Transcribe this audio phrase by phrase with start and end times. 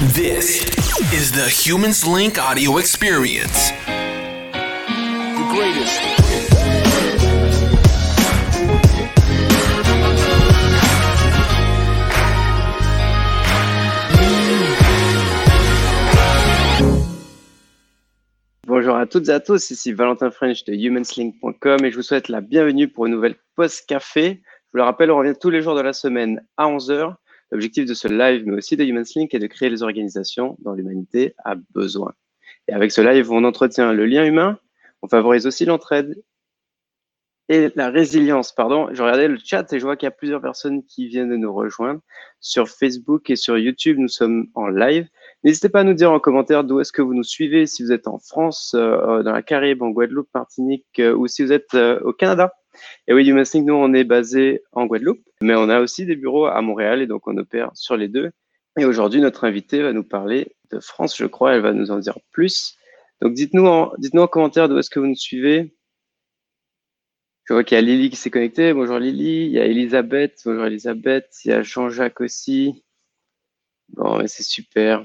[0.00, 0.64] This
[1.12, 3.70] is the Humans Link audio experience.
[3.70, 6.00] The greatest.
[18.66, 22.30] Bonjour à toutes et à tous, ici Valentin French de humanslink.com et je vous souhaite
[22.30, 24.40] la bienvenue pour une nouvelle pause café.
[24.40, 27.16] Je vous le rappelle, on revient tous les jours de la semaine à 11h.
[27.50, 31.34] L'objectif de ce live, mais aussi de Humanslink, est de créer les organisations dont l'humanité
[31.44, 32.12] a besoin.
[32.68, 34.58] Et avec ce live, on entretient le lien humain,
[35.02, 36.22] on favorise aussi l'entraide
[37.50, 38.52] et la résilience.
[38.52, 41.30] Pardon, je regardais le chat et je vois qu'il y a plusieurs personnes qui viennent
[41.30, 42.00] de nous rejoindre.
[42.38, 45.08] Sur Facebook et sur YouTube, nous sommes en live.
[45.42, 47.90] N'hésitez pas à nous dire en commentaire d'où est-ce que vous nous suivez, si vous
[47.90, 51.74] êtes en France, euh, dans la Caraïbe, en Guadeloupe, Martinique, euh, ou si vous êtes
[51.74, 52.52] euh, au Canada.
[53.08, 56.46] Et oui, Humanslink, nous, on est basé en Guadeloupe, mais on a aussi des bureaux
[56.46, 58.30] à Montréal et donc on opère sur les deux.
[58.78, 61.98] Et aujourd'hui, notre invité va nous parler de France, je crois, elle va nous en
[61.98, 62.76] dire plus.
[63.20, 65.74] Donc dites-nous en, dites-nous en commentaire d'où est-ce que vous nous suivez.
[67.44, 68.72] Je vois qu'il y a Lily qui s'est connectée.
[68.72, 69.46] Bonjour Lily.
[69.46, 70.40] Il y a Elisabeth.
[70.44, 71.28] Bonjour Elisabeth.
[71.44, 72.84] Il y a Jean-Jacques aussi.
[73.88, 75.04] Bon, mais c'est super.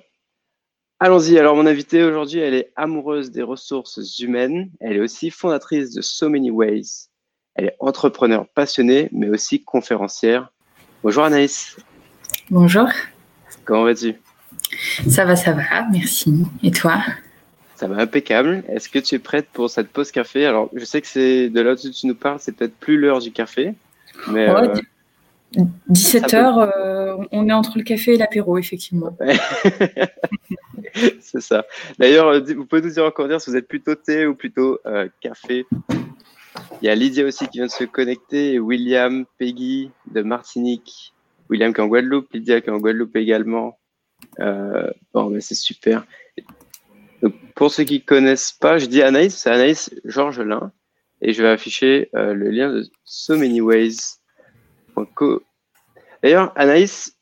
[0.99, 1.39] Allons-y.
[1.39, 4.71] Alors, mon invitée aujourd'hui, elle est amoureuse des ressources humaines.
[4.79, 7.09] Elle est aussi fondatrice de So Many Ways.
[7.55, 10.51] Elle est entrepreneur passionnée, mais aussi conférencière.
[11.03, 11.77] Bonjour Anaïs.
[12.49, 12.87] Bonjour.
[13.63, 14.15] Comment vas-tu?
[15.09, 15.63] Ça va, ça va.
[15.91, 16.45] Merci.
[16.63, 17.01] Et toi?
[17.75, 18.63] Ça va impeccable.
[18.67, 20.45] Est-ce que tu es prête pour cette pause café?
[20.45, 23.19] Alors, je sais que c'est de là où tu nous parles, c'est peut-être plus l'heure
[23.19, 23.73] du café.
[24.27, 24.69] Mais, Ouais,
[25.57, 29.17] euh, 17h, euh, on est entre le café et l'apéro, effectivement.
[31.21, 31.65] c'est ça.
[31.99, 34.79] D'ailleurs, euh, vous pouvez nous dire en commentaire si vous êtes plutôt thé ou plutôt
[34.85, 35.65] euh, café.
[36.81, 41.13] Il y a Lydia aussi qui vient de se connecter, William, Peggy de Martinique,
[41.49, 43.79] William qui est en Guadeloupe, Lydia qui est en Guadeloupe également.
[44.39, 46.05] Euh, bon, mais c'est super.
[47.55, 50.71] Pour ceux qui connaissent pas, je dis Anaïs, c'est Anaïs Georgelin,
[51.21, 54.19] et je vais afficher euh, le lien de So Many Ways.
[56.21, 57.17] D'ailleurs, Anaïs,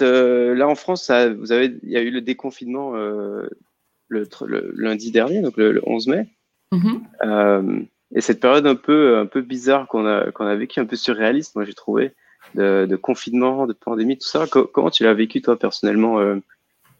[0.00, 4.28] euh, là en France, vous avez, il y a eu le déconfinement le,
[4.74, 6.28] lundi dernier, donc le 11 mai.
[6.72, 7.02] Mhm.
[7.24, 7.80] Euh,
[8.14, 10.96] et cette période un peu, un peu bizarre qu'on a, qu'on a vécu, un peu
[10.96, 12.14] surréaliste, moi j'ai trouvé,
[12.54, 14.46] de, de confinement, de pandémie, tout ça.
[14.46, 16.36] Co- comment tu l'as vécu toi personnellement, euh,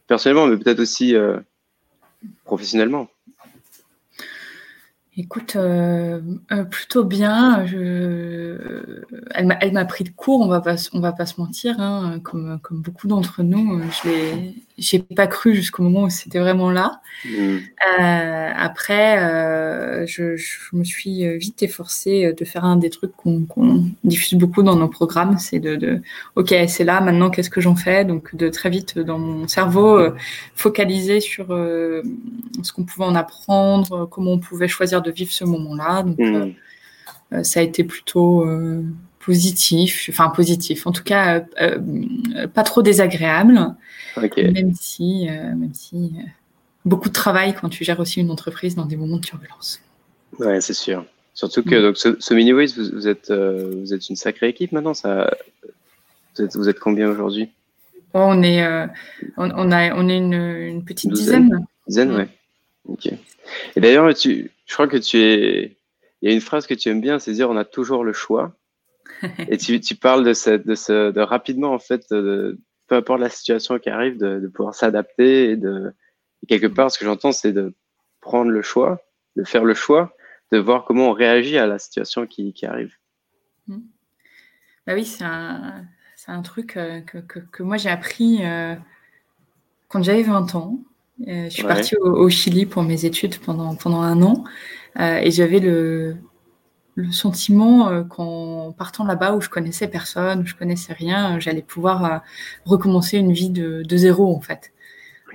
[0.06, 1.38] personnellement, mais peut-être aussi euh,
[2.44, 3.08] professionnellement?
[5.16, 6.20] Écoute, euh,
[6.52, 7.66] euh, plutôt bien.
[7.66, 9.02] Je...
[9.32, 11.80] Elle m'a elle m'a pris de court, on va pas, on va pas se mentir.
[11.80, 16.38] hein, comme, comme beaucoup d'entre nous, je l'ai, j'ai pas cru jusqu'au moment où c'était
[16.40, 17.00] vraiment là.
[17.26, 17.58] Mm.
[18.00, 23.44] Euh, après, euh, je, je me suis vite efforcée de faire un des trucs qu'on
[24.04, 26.00] diffuse beaucoup dans nos programmes, c'est de, de,
[26.34, 28.04] ok, c'est là, maintenant, qu'est-ce que j'en fais?
[28.04, 30.16] Donc, de très vite dans mon cerveau, euh,
[30.54, 36.02] focaliser sur ce qu'on pouvait en apprendre, comment on pouvait choisir de vivre ce moment-là.
[36.02, 37.44] Donc, Mm.
[37.44, 38.44] ça a été plutôt
[39.24, 41.78] positif, enfin positif, en tout cas, euh,
[42.36, 43.74] euh, pas trop désagréable,
[44.36, 46.12] même si, euh, même si
[46.84, 49.80] beaucoup de travail quand tu gères aussi une entreprise dans des moments de turbulence.
[50.38, 51.04] Ouais, c'est sûr.
[51.34, 51.82] Surtout que Mm.
[51.82, 54.94] donc ce, ce Mini Ways, vous, vous êtes, vous êtes une sacrée équipe maintenant.
[54.94, 55.30] Ça,
[56.36, 57.50] vous êtes, vous êtes combien aujourd'hui?
[58.14, 58.66] Oh, on est,
[59.36, 61.44] on, on a, on est une, une petite Douzaine.
[61.44, 61.66] dizaine.
[61.86, 62.16] Dizaine, Mm.
[62.16, 62.28] ouais.
[62.88, 63.06] Ok.
[63.76, 65.76] Et d'ailleurs, tu, je crois que tu es.
[66.22, 68.12] Il y a une phrase que tu aimes bien, c'est dire on a toujours le
[68.12, 68.52] choix.
[69.48, 72.58] Et tu, tu parles de, cette, de, ce, de rapidement, en fait, de,
[72.88, 75.92] peu importe la situation qui arrive, de, de pouvoir s'adapter et de.
[76.42, 77.74] et quelque part, ce que j'entends, c'est de
[78.20, 79.00] prendre le choix,
[79.36, 80.14] de faire le choix,
[80.52, 82.94] de voir comment on réagit à la situation qui, qui arrive.
[84.86, 88.74] Bah oui, c'est un, truc euh, que, que, que moi j'ai appris euh,
[89.88, 90.80] quand j'avais 20 ans.
[91.28, 91.68] Euh, je suis Ouais.
[91.68, 94.44] partie au, au Chili pour mes études pendant, pendant un an
[94.98, 96.16] et j'avais le,
[97.00, 101.40] le sentiment euh, qu'en partant là-bas où je connaissais personne, où je connaissais rien, euh,
[101.40, 102.18] j'allais pouvoir euh,
[102.64, 104.72] recommencer une vie de, de zéro en fait.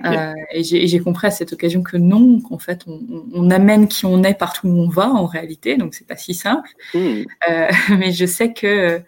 [0.04, 4.22] Euh, et j'ai compris à cette occasion que non, qu'en fait on, amène qui on
[4.24, 6.68] est partout où on va en réalité, donc c'est pas si simple.
[6.92, 7.22] Hmm.
[7.98, 9.00] Mais je sais que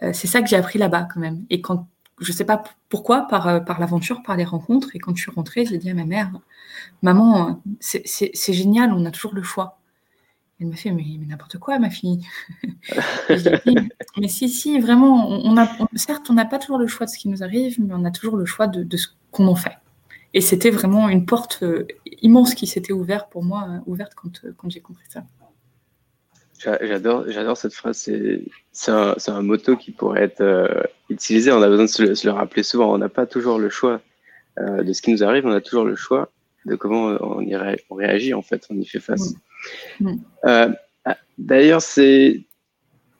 [0.00, 1.44] c'est ça que j'ai appris là-bas quand même.
[1.50, 1.86] Et quand
[2.18, 5.66] je sais pas pourquoi, par, par l'aventure, par les rencontres, et quand je suis rentrée,
[5.66, 6.30] j'ai dit à ma mère,
[7.02, 9.81] maman, c'est génial, on a toujours le choix.
[10.62, 12.20] Elle m'a fait, mais, mais n'importe quoi, ma fille.
[13.28, 13.74] Dit,
[14.16, 17.04] mais si, si, vraiment, on, on a, on- certes, on n'a pas toujours le choix
[17.06, 19.48] de ce qui nous arrive, mais on a toujours le choix de, de ce qu'on
[19.48, 19.72] en fait.
[20.34, 21.86] Et c'était vraiment une porte euh,
[22.22, 25.24] immense qui s'était ouverte pour moi, euh, ouverte quand, euh, quand j'ai compris ça.
[26.80, 28.08] J'adore, j'adore cette phrase.
[28.70, 31.50] C'est, un, motto qui pourrait être euh, utilisé.
[31.50, 32.94] On a besoin de se le, se le rappeler souvent.
[32.94, 34.00] On n'a pas toujours le choix
[34.58, 35.44] de ce qui nous arrive.
[35.44, 36.30] On a toujours le choix
[36.66, 38.64] de comment on, y ré- on réagit en fait.
[38.70, 39.32] On y fait face.
[39.32, 39.36] Mm.
[40.44, 40.68] Euh,
[41.04, 42.42] ah, d'ailleurs, c'est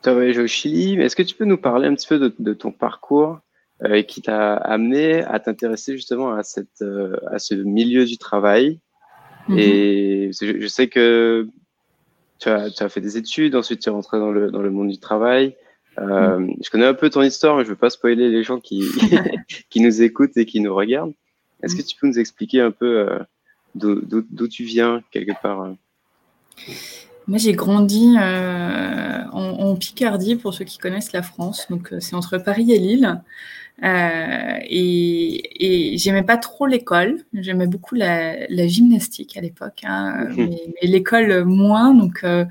[0.03, 1.01] tu as voyagé au Chili.
[1.01, 3.39] Est-ce que tu peux nous parler un petit peu de, de ton parcours
[3.85, 8.81] euh, qui t'a amené à t'intéresser justement à cette euh, à ce milieu du travail?
[9.49, 9.59] Mhm.
[9.59, 11.49] et je, je sais que
[12.39, 14.71] tu as, tu as fait des études, ensuite tu es rentré dans le, dans le
[14.71, 15.57] monde du travail.
[15.99, 18.85] Euh, Je connais un peu ton histoire, mais je veux pas spoiler les gens qui,
[19.71, 21.15] qui nous écoutent et qui nous regardent.
[21.63, 23.09] Est-ce que tu peux nous expliquer un peu
[23.75, 25.75] d'où tu viens, quelque part
[27.29, 31.67] Moi, j'ai grandi euh, en, en Picardie, pour ceux qui connaissent la France.
[31.71, 33.21] Donc, euh, c'est entre Paris et Lille.
[33.85, 37.25] Euh, et et j'aimais pas trop l'école.
[37.33, 40.37] J'aimais beaucoup la, la gymnastique à l'époque, hein, Mhm.
[40.37, 41.95] mais, mais l'école moins.
[41.95, 42.45] Donc, euh,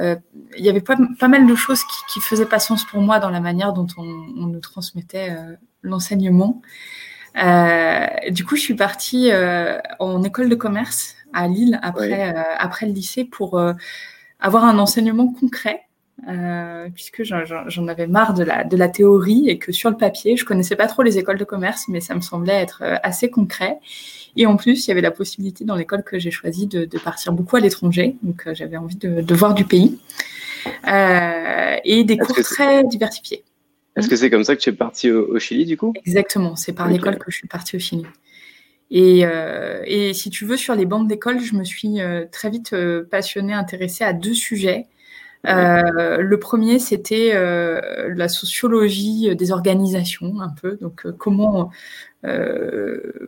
[0.00, 0.16] euh,
[0.56, 3.18] il y avait pas, pas mal de choses qui, qui faisaient pas sens pour moi
[3.18, 5.36] dans la manière dont on, on nous transmettait
[5.82, 6.62] l'enseignement.
[8.30, 9.30] Du coup, je suis partie
[9.98, 13.72] en école de commerce à Lille après, euh, après le lycée pour euh,
[14.40, 15.82] avoir un enseignement concret,
[16.28, 20.36] euh, puisque j'en- avais marre de la, de la théorie et que sur le papier,
[20.36, 23.78] je connaissais pas trop les écoles de commerce, mais ça me semblait être assez concret.
[24.36, 26.98] Et en plus, il y avait la possibilité dans l'école que j'ai choisie de, de
[26.98, 29.98] partir beaucoup à l'étranger, donc euh, j'avais envie de, de voir du pays.
[30.86, 33.44] Euh, et des cours très diversifiés.
[33.96, 35.92] Est-ce que c'est comme ça que tu es parti au, au Chili, du coup?
[36.04, 38.04] Exactement, c'est par l'école que je suis partie au Chili.
[38.90, 42.50] Et, euh, et si tu veux, sur les bancs d'école, je me suis euh, très
[42.50, 44.86] vite euh, passionnée, intéressée à deux sujets.
[45.44, 50.76] Le premier, c'était la sociologie des organisations, un peu.
[50.80, 51.70] Donc, comment,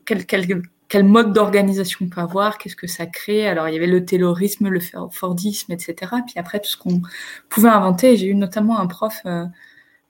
[0.04, 3.48] quel, mode d'organisation on peut avoir, qu'est-ce que ça crée.
[3.48, 4.80] Alors, il y avait le taylorisme, le
[5.12, 5.94] fordisme, etc.
[6.26, 7.00] Puis après, tout ce qu'on
[7.48, 8.16] pouvait inventer.
[8.16, 9.22] J'ai eu notamment un prof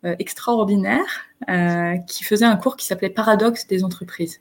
[0.02, 1.28] extraordinaire
[2.08, 4.40] qui faisait un cours qui s'appelait Paradoxe des entreprises.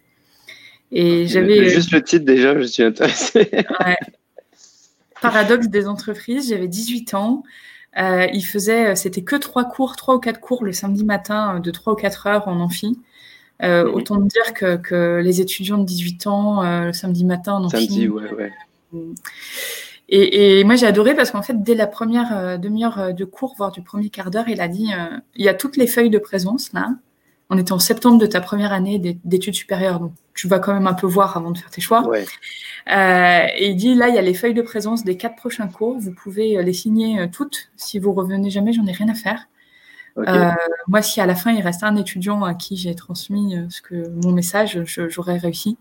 [0.91, 3.49] Et j'avais Juste le titre, déjà, je suis intéressé.
[3.53, 3.97] ouais,
[5.21, 7.43] Paradoxe des entreprises, j'avais 18 ans.
[7.97, 11.59] Euh, il faisait, c'était que trois cours, trois ou quatre cours le samedi matin euh,
[11.59, 12.97] de trois ou quatre heures en amphi.
[13.61, 13.93] Euh, Mhm.
[13.93, 17.87] Autant dire que, que les étudiants de 18 ans, euh, le samedi matin en amphi.
[17.87, 18.51] Samedi, ouais, ouais.
[20.07, 23.25] Et, et moi, j'ai adoré parce qu'en fait, dès la première euh, demi-heure euh, de
[23.25, 25.87] cours, voire du premier quart d'heure, il a dit euh, il y a toutes les
[25.87, 26.89] feuilles de présence là.
[27.49, 30.73] On était en septembre de ta première année d'é- d'études supérieures, donc tu vas quand
[30.73, 32.07] même un peu voir avant de faire tes choix.
[32.07, 32.25] ouais.
[32.91, 35.67] Euh, et il dit là, il y a les feuilles de présence des quatre prochains
[35.67, 35.97] cours.
[35.99, 37.69] Vous pouvez euh, les signer euh, toutes.
[37.75, 39.47] Si vous revenez jamais, j'en ai rien à faire.
[40.17, 40.51] Euh,
[40.87, 44.09] moi, si à la fin il reste un étudiant à qui j'ai transmis ce que
[44.23, 45.77] mon message, j'aurais réussi.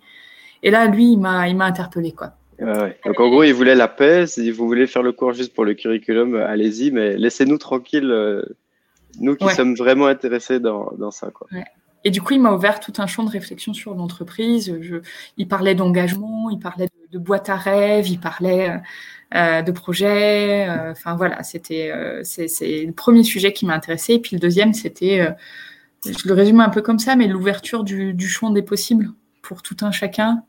[0.62, 2.34] Et là, lui, il m'a, interpellé quoi.
[2.60, 2.98] Ouais, ouais.
[3.04, 4.26] Donc en gros, il voulait la paix.
[4.26, 8.42] Si vous voulez faire le cours juste pour le curriculum, allez-y, mais laissez-nous tranquilles, euh,
[9.20, 9.54] nous qui Ouais.
[9.54, 11.30] sommes vraiment intéressés dans, dans ça.
[11.30, 11.48] Quoi.
[12.04, 14.72] Et du coup, il m'a ouvert tout un champ de réflexion sur l'entreprise.
[15.36, 18.80] Il parlait d'engagement, il parlait de, de boîte à rêves, il parlait
[19.34, 20.68] euh, de projets.
[20.68, 24.14] euh, Enfin voilà, c'était euh, c'est le premier sujet qui m'a intéressé.
[24.14, 25.30] Et puis le deuxième, c'était, euh,
[26.06, 29.10] je le résume un peu comme ça, mais l'ouverture du, du champ des possibles
[29.42, 30.44] pour tout un chacun.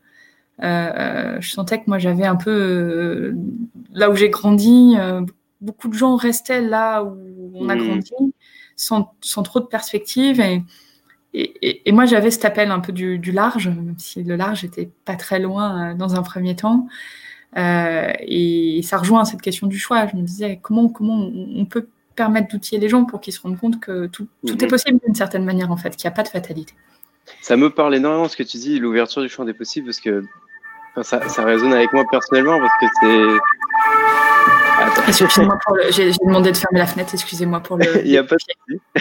[0.62, 3.34] Euh, euh, je sentais que moi j'avais un peu euh,
[3.92, 5.22] là où j'ai grandi, euh,
[5.60, 7.86] beaucoup de gens restaient là où on a Mhm.
[7.86, 8.34] grandi,
[8.80, 10.62] sans, sans trop de perspectives et
[11.32, 14.90] et, moi, j'avais cet appel un peu du, du large, même si le large était
[15.04, 16.88] pas très loin euh, dans un premier temps.
[17.56, 20.08] Euh, et ça rejoint cette question du choix.
[20.08, 23.40] Je me disais comment, comment on, on peut permettre d'outiller les gens pour qu'ils se
[23.40, 24.64] rendent compte que tout, tout Mhm.
[24.64, 26.74] est possible d'une certaine manière, en fait, qu'il n'y a pas de fatalité.
[27.42, 30.24] Ça me parle énormément ce que tu dis, l'ouverture du champ des possibles, parce que
[30.96, 34.82] enfin, ça, ça résonne avec moi personnellement, parce que c'est.
[34.82, 35.02] Attends.
[35.08, 35.82] Excusez-moi pour le.
[35.90, 37.84] J'ai j'ai demandé de fermer la fenêtre, excusez-moi pour le.
[38.04, 38.40] Il n'y a pas de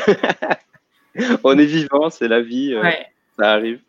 [0.05, 0.19] souci.
[1.43, 3.05] On est vivant, c'est la vie, euh, Ouais.
[3.37, 3.79] ça arrive.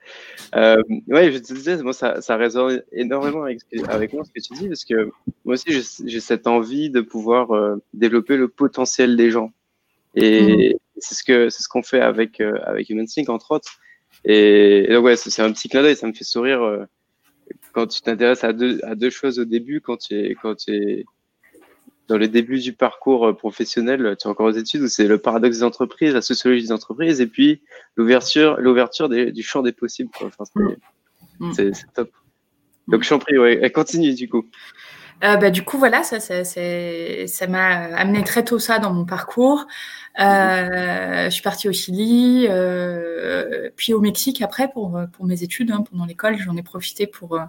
[0.56, 4.40] Euh, ouais, je te disais, moi, ça, ça résonne énormément avec, avec moi ce que
[4.44, 5.10] tu dis, parce que
[5.44, 9.52] moi aussi, j'ai j'ai cette envie de pouvoir euh, développer le potentiel des gens.
[10.16, 13.78] Et c'est ce que c'est ce qu'on fait avec euh, avec HumanSync entre autres.
[14.24, 16.84] Et, et donc ouais, c'est c'est un petit clin d'œil, ça me fait sourire euh,
[17.72, 20.72] quand tu t'intéresses à deux à deux choses au début, quand tu es quand tu
[20.74, 21.04] es
[22.08, 25.18] dans le début du parcours euh, professionnel, tu es encore aux études où c'est le
[25.18, 27.62] paradoxe des entreprises, la sociologie des entreprises, et puis
[27.96, 30.10] l'ouverture l'ouverture du champ des possibles.
[30.16, 30.28] Quoi.
[30.28, 30.78] Enfin, c'est
[31.40, 31.52] Mm.
[31.54, 32.10] c'est- top.
[32.88, 34.44] Donc je prie, ouais, elle continue du coup.
[35.22, 38.92] Euh, bah, du coup, voilà, ça, ça, c'est- ça m'a amené très tôt ça dans
[38.92, 39.66] mon parcours.
[40.18, 45.70] Euh, je suis partie au Chili, euh, puis au Mexique après pour, pour mes études,
[45.70, 46.36] hein, pendant l'école.
[46.38, 47.40] J'en ai profité pour euh,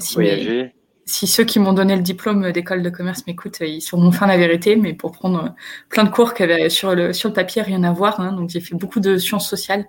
[0.00, 0.74] signer- Voyager.
[1.04, 4.36] si ceux qui m'ont donné le diplôme d'école de commerce m'écoutent, ils sauront enfin la
[4.36, 5.54] vérité, mais pour prendre
[5.88, 8.20] plein de cours qui avaient sur le, sur le papier rien à voir.
[8.20, 8.32] Hein.
[8.32, 9.86] donc j'ai fait beaucoup de sciences sociales,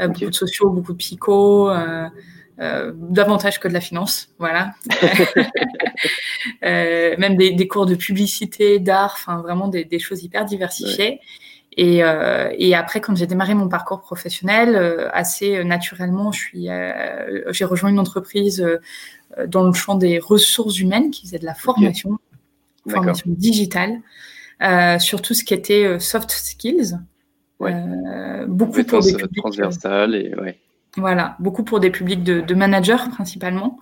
[0.00, 1.70] euh, beaucoup de sociaux, beaucoup de psycho,
[2.60, 4.72] euh, davantage que de la finance, voilà.
[6.64, 11.20] euh, même des, des, cours de publicité, d'art, enfin vraiment des, des, choses hyper diversifiées.
[11.76, 14.74] Et, euh, et, après, quand j'ai démarré mon parcours professionnel,
[15.12, 16.68] assez naturellement, je suis,
[17.50, 18.66] j'ai rejoint une entreprise
[19.46, 22.18] dans le champ des ressources humaines qui faisait de la formation,
[22.86, 22.94] okay.
[22.94, 24.00] formation digitale,
[24.98, 26.98] sur tout ce qui était soft skills.
[27.60, 27.74] Ouais.
[28.48, 30.58] beaucoup pour des publics transversales et ouais.
[30.96, 33.78] Voilà, beaucoup pour des publics de, managers principalement.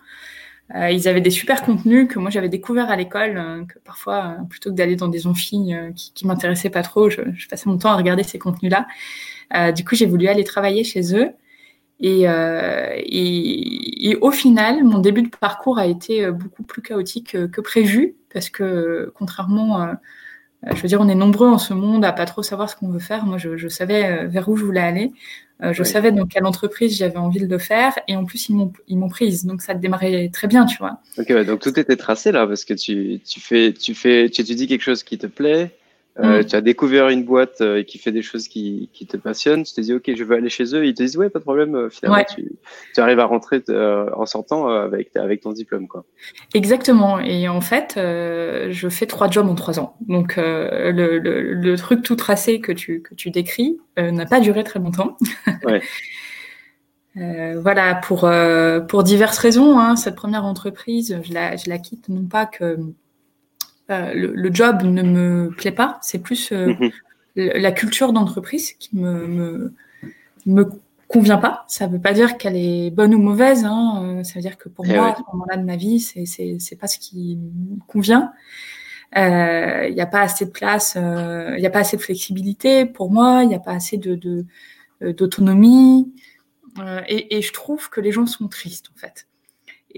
[0.75, 4.37] Euh, ils avaient des super contenus que moi j'avais découvert à l'école, euh, que parfois,
[4.41, 7.79] euh, plutôt que d'aller dans des amphis qui, qui m'intéressaient pas trop, je, passais mon
[7.79, 8.87] temps à regarder ces contenus-là.
[9.73, 11.31] du coup, j'ai voulu aller travailler chez eux.
[12.01, 12.27] Et,
[14.21, 18.51] au final, mon début de parcours a été beaucoup plus chaotique que, que prévu, parce
[18.51, 19.97] que contrairement
[20.75, 22.89] je veux dire, on est nombreux en ce monde à pas trop savoir ce qu'on
[22.89, 23.25] veut faire.
[23.27, 25.13] Moi, je, je, savais vers où je voulais aller.
[25.63, 25.89] Euh, je oui.
[25.89, 28.99] savais dans quelle entreprise j'avais envie de le faire et en plus ils m'ont ils
[28.99, 31.01] m'ont prise donc ça démarrait très bien tu vois.
[31.17, 34.43] Ok ouais, donc tout était tracé là parce que tu tu fais tu fais tu
[34.43, 35.71] étudies quelque chose qui te plaît,
[36.19, 36.45] euh, mm.
[36.47, 39.75] tu as découvert une boîte euh, qui fait des choses qui, qui te passionnent, tu
[39.75, 41.75] te dis ok je veux aller chez eux, ils te disent ouais pas de problème
[41.75, 42.27] euh, finalement ouais.
[42.35, 42.53] tu,
[42.95, 46.05] tu, arrives à rentrer euh, en sortant avec avec ton diplôme quoi.
[46.55, 51.77] Exactement et en fait je fais trois jobs en trois ans donc le, le, le,
[51.77, 55.17] truc tout tracé que tu que tu décris n'a pas duré très longtemps.
[55.65, 55.81] Ouais.
[57.19, 59.79] Euh, voilà, pour, euh, pour diverses raisons.
[59.79, 62.79] Hein, cette première entreprise, je la, je la quitte non pas que
[63.91, 66.93] euh, le, le, job ne me plaît pas, c'est plus mm -hmm.
[67.37, 69.75] la culture d'entreprise qui me, me,
[70.47, 70.65] me
[71.09, 71.65] convient pas.
[71.69, 73.65] Ça veut pas dire qu'elle est bonne ou mauvaise.
[73.65, 75.13] Hein, ça veut dire que pour Et eh moi, ouais.
[75.13, 76.27] à ce moment-là de ma vie, c'est
[76.59, 78.33] c'est pas ce qui me convient.
[79.15, 80.89] Il n'y a pas assez de place,
[81.57, 84.13] il n'y a pas assez de flexibilité pour moi, il n'y a pas assez de
[85.19, 86.13] d'autonomie.
[86.79, 89.27] Euh, et, et, je trouve que les gens sont tristes en fait.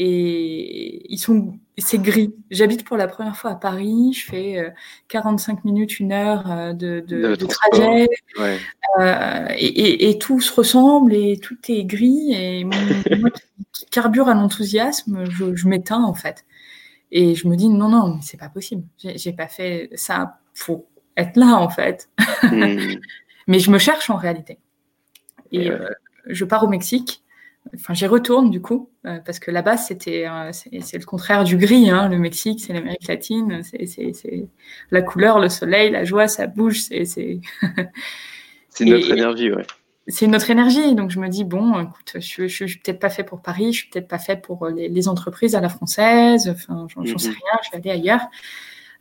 [0.01, 2.33] Et ils sont, c'est gris.
[2.53, 4.13] J'habite pour la première fois à Paris.
[4.15, 4.71] Je fais euh,
[5.09, 8.59] 45 minutes, une heure euh, de, de, de, de trajet, ouais.
[9.01, 12.33] Euh, et, et, et, tout se ressemble et tout est gris.
[12.33, 13.31] Et moi,
[13.73, 16.45] qui carbure à l'enthousiasme, je, je m'éteins en fait.
[17.11, 18.85] Et je me dis non non, mais c'est pas possible.
[18.99, 20.85] J'ai pas fait ça pour
[21.17, 22.09] être là en fait.
[22.45, 23.01] Mm.
[23.49, 24.61] mais je me cherche en réalité.
[25.51, 25.89] Et, euh,
[26.29, 27.25] je pars au Mexique.
[27.75, 31.57] Enfin, j'y retourne du coup, euh, parce que là-bas, c'était, euh, c'est le contraire du
[31.57, 31.91] gris.
[31.91, 32.09] Hein.
[32.09, 34.49] Le Mexique, c'est l'Amérique latine, c'est
[34.91, 36.81] la couleur, le soleil, la joie, ça bouge.
[36.81, 37.41] C'est c'est
[38.81, 39.67] notre énergie, ouais.
[40.07, 40.95] C'est notre énergie.
[40.95, 43.73] Donc, je me dis, bon, écoute, je, je, je suis peut-être pas fait pour Paris,
[43.73, 46.49] je suis peut-être pas fait pour les, les, entreprises à la française.
[46.49, 48.27] Enfin, j'en sais rien, je vais aller ailleurs.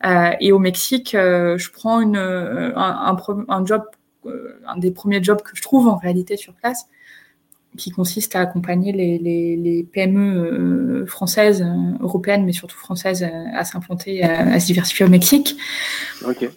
[0.05, 3.83] Euh, et au Mexique, euh, je prends une, un, un, un job,
[4.25, 6.87] euh, un des premiers jobs que je trouve en réalité sur place
[7.75, 13.23] qui consiste à accompagner les, les, les PME euh, françaises, euh, européennes, mais surtout françaises,
[13.23, 15.57] euh, à s'implanter, à, à, se diversifier au Mexique.
[16.25, 16.49] Okay.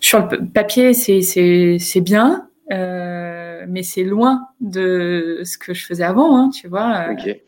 [0.00, 6.36] Sur le papier, c'est bien, euh, mais c'est loin de ce que je faisais avant,
[6.36, 7.08] hein, tu vois.
[7.12, 7.42] Okay.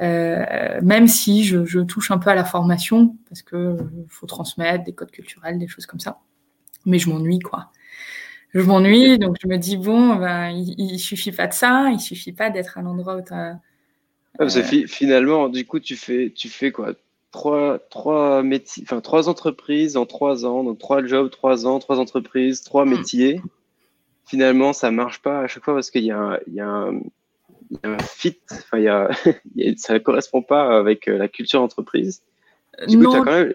[0.00, 3.76] Euh, même si je, je, touche un peu à la formation, parce que
[4.08, 6.18] faut transmettre des codes culturels, des choses comme ça.
[6.86, 7.70] Mais je m'ennuie, quoi
[8.54, 12.00] je m'ennuie, donc je me dis bon, ben, il, il suffit pas de ça, il
[12.00, 13.60] suffit pas d'être à l'endroit où tu as.
[14.38, 14.48] Ah, euh...
[14.48, 16.94] fi finalement, du coup, tu fais, tu fais quoi?
[17.30, 21.98] Trois, trois métiers, enfin trois entreprises en trois ans, donc trois jobs, trois ans, trois
[21.98, 22.90] entreprises, trois mmh.
[22.90, 23.40] métiers.
[24.26, 26.68] Finalement, ça marche pas à chaque fois parce qu'il y a un, il y a
[26.68, 27.00] un,
[27.70, 29.10] il y a un fit, enfin, il y a,
[29.76, 32.22] ça correspond pas avec euh, la culture d'entreprise.
[32.86, 33.54] Du coup, tu as quand même,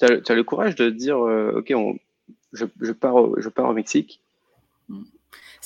[0.00, 1.96] as, as, le courage de dire, euh, ok, on,
[2.52, 4.23] je, je, pars au, je pars au Mexique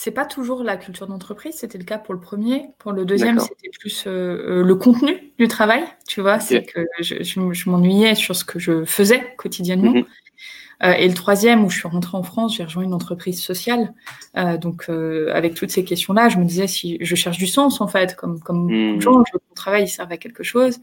[0.01, 2.71] c'est pas toujours la culture d'entreprise, c'était le cas pour le premier.
[2.79, 6.45] Pour le deuxième, c'était plus euh, euh, le contenu du travail, tu vois, okay.
[6.45, 9.91] c'est que je, je, je m'ennuyais sur ce que je faisais quotidiennement.
[9.91, 10.85] Mm -hmm.
[10.85, 13.93] euh, et le troisième, où je suis rentrée en France, j'ai rejoint une entreprise sociale.
[14.37, 17.81] Euh, donc, euh, avec toutes ces questions-là, je me disais si je cherche du sens,
[17.81, 19.01] en fait, comme, comme mm -hmm.
[19.05, 20.75] gens, je veux que mon travail serve à quelque chose.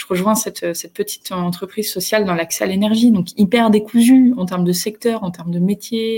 [0.00, 4.44] Je rejoins cette, cette petite entreprise sociale dans l'accès à l'énergie, donc hyper décousue en
[4.50, 6.08] termes de secteur, en termes de métier.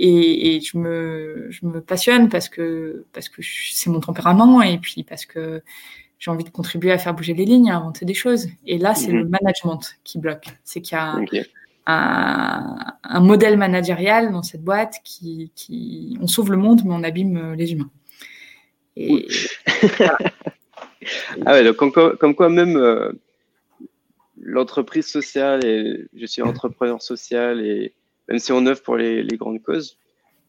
[0.00, 4.62] Euh, et, et je, me, je me passionne parce que, parce que c'est mon tempérament
[4.62, 5.62] et puis parce que
[6.18, 8.48] j'ai envie de contribuer à faire bouger les lignes, à inventer des choses.
[8.66, 10.46] Et là, c'est le management qui bloque.
[10.64, 11.46] C'est qu'il y a okay.
[11.86, 17.02] un, un, modèle managérial dans cette boîte qui, qui, on sauve le monde, mais on
[17.02, 17.90] abîme les humains.
[18.96, 19.26] Et,
[19.96, 20.18] voilà.
[21.46, 23.12] ah ouais, donc comme, comme, quoi même, euh,
[24.40, 27.94] l'entreprise sociale et je suis entrepreneur social et
[28.30, 29.98] même si on œuvre pour les, les grandes causes,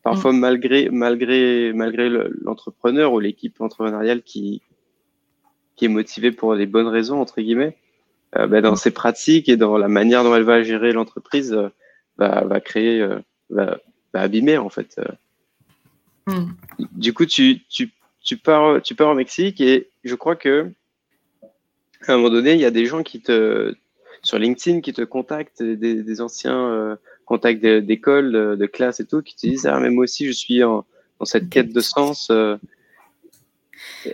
[0.04, 2.10] parfois malgré malgré malgré
[2.44, 4.62] l'entrepreneur ou l'équipe entrepreneuriale qui
[5.76, 7.76] qui est motivée pour les bonnes raisons entre guillemets,
[8.38, 11.70] euh, bah, dans ses pratiques et dans la manière dont elle va gérer l'entreprise, euh,
[12.18, 13.20] va, va créer, euh,
[13.50, 13.80] va,
[14.14, 15.02] va, abîmer en fait.
[16.28, 16.52] Mm.
[16.92, 17.90] Du coup, tu, tu,
[18.24, 20.72] tu, pars, tu pars au Mexique et je crois que
[22.08, 23.74] à un moment donné, il y a des gens qui te
[24.24, 29.22] sur LinkedIn qui te contactent, des, des anciens contacts d'école, de, de, classe et tout,
[29.22, 30.86] qui te disent ah mais moi aussi je suis en,
[31.20, 32.32] dans cette quête de sens.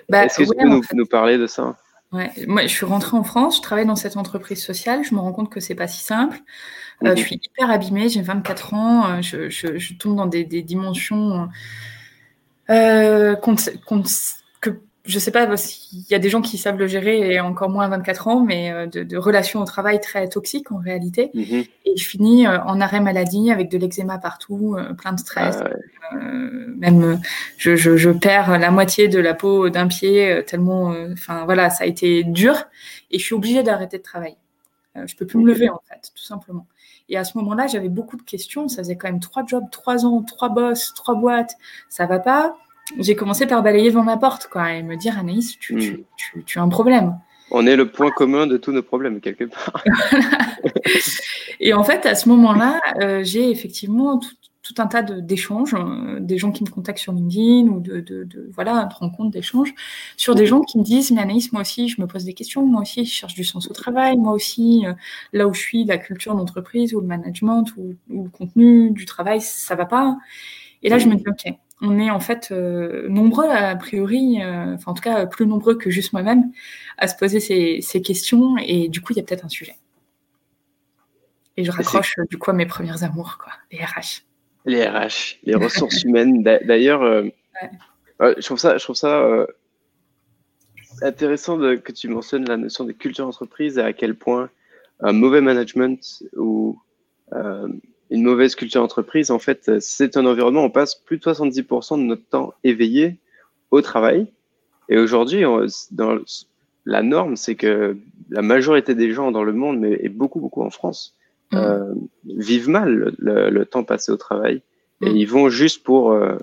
[0.09, 1.77] Bah, Est-ce que tu peux nous, nous, parler de ça?
[2.13, 2.31] Ouais.
[2.47, 5.33] Moi, je suis rentrée en France, je travaille dans cette entreprise sociale, je me rends
[5.33, 6.39] compte que c'est pas si simple.
[7.03, 10.45] Euh, je suis hyper abîmée, j'ai 24 ans, euh, je, je, je, tombe dans des,
[10.45, 11.49] des dimensions
[12.69, 13.35] euh,
[15.07, 17.85] je sais pas s'il y a des gens qui savent le gérer et encore moins
[17.85, 21.31] à 24 ans, mais euh, de, de relations au travail très toxiques en réalité.
[21.33, 21.63] Mhm.
[21.85, 25.57] Et je finis euh, en arrêt maladie avec de l'eczéma partout, euh, plein de stress.
[25.61, 25.69] Ah
[26.77, 27.19] même
[27.57, 31.83] je, je, je, perds la moitié de la peau d'un pied tellement, enfin voilà, ça
[31.83, 32.55] a été dur.
[33.11, 34.37] Et je suis obligée d'arrêter de travailler.
[34.95, 36.65] je peux plus me lever en fait, tout simplement.
[37.09, 38.69] Et à ce moment-là, j'avais beaucoup de questions.
[38.69, 41.55] Ça faisait quand même trois jobs, trois ans, trois boss, trois boîtes.
[41.89, 42.55] Ça va pas
[42.99, 46.43] j'ai commencé par balayer devant ma porte quoi, et me dire Anaïs, tu, tu, hmm.
[46.43, 47.17] tu, as un problème.
[47.51, 49.83] On est le point commun de tous nos problèmes, quelque part.
[51.59, 54.31] et en fait, à ce moment-là, euh, j'ai effectivement tout,
[54.63, 58.25] tout, un tas d'échanges, euh, des gens qui me contactent sur LinkedIn ou de, de,
[58.25, 59.73] de voilà, de rencontres, d'échanges,
[60.17, 62.65] sur des gens qui me disent Mais Anaïs, moi aussi, je me pose des questions,
[62.65, 64.93] moi aussi, je cherche du sens au travail, moi aussi, euh,
[65.31, 69.05] là où je suis, la culture d'entreprise ou le management ou, ou, le contenu du
[69.05, 70.17] travail, ça va pas.
[70.83, 74.73] Et là, je me dis Ok on est en fait euh, nombreux a priori, euh,
[74.73, 76.51] enfin en tout cas plus nombreux que juste moi-même,
[76.97, 79.75] à se poser ces, questions et du coup il y a peut-être un sujet.
[81.55, 84.23] Et je raccroche du coup à mes premières amours, quoi, les RH.
[84.65, 86.43] Les RH, les ressources humaines.
[86.43, 87.23] D'ailleurs, euh,
[88.19, 89.47] je trouve ça, je trouve ça
[91.01, 94.49] intéressant que tu mentionnes la notion de culture d'entreprise et à quel point
[94.99, 96.79] un mauvais management ou
[98.09, 102.03] une mauvaise culture d'entreprise, en fait, c'est un environnement, on passe plus de 70% de
[102.03, 103.17] notre temps éveillé
[103.71, 104.27] au travail.
[104.89, 105.43] Et aujourd'hui,
[105.91, 106.17] dans
[106.85, 107.97] la norme, c'est que
[108.29, 111.15] la majorité des gens dans le monde, mais et beaucoup, beaucoup en France,
[111.51, 111.57] mmh.
[111.57, 111.93] euh,
[112.25, 114.61] vivent mal le, temps passé au travail.
[115.01, 115.17] Et mmh.
[115.17, 116.37] ils vont juste pour, euh,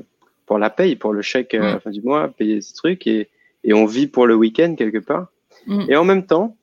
[0.46, 1.80] pour la paye, pour le chèque à la mmh.
[1.80, 3.28] fin du mois, payer ces trucs, et,
[3.64, 5.28] et on vit pour le week-end quelque part.
[5.88, 6.56] Et en même temps,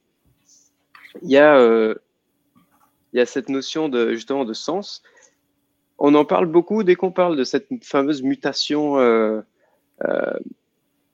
[1.23, 1.95] il y a euh,
[3.13, 5.03] il y a cette notion de justement de sens.
[5.97, 9.41] On en parle beaucoup dès qu'on parle de cette fameuse mutation euh,
[10.03, 10.33] euh,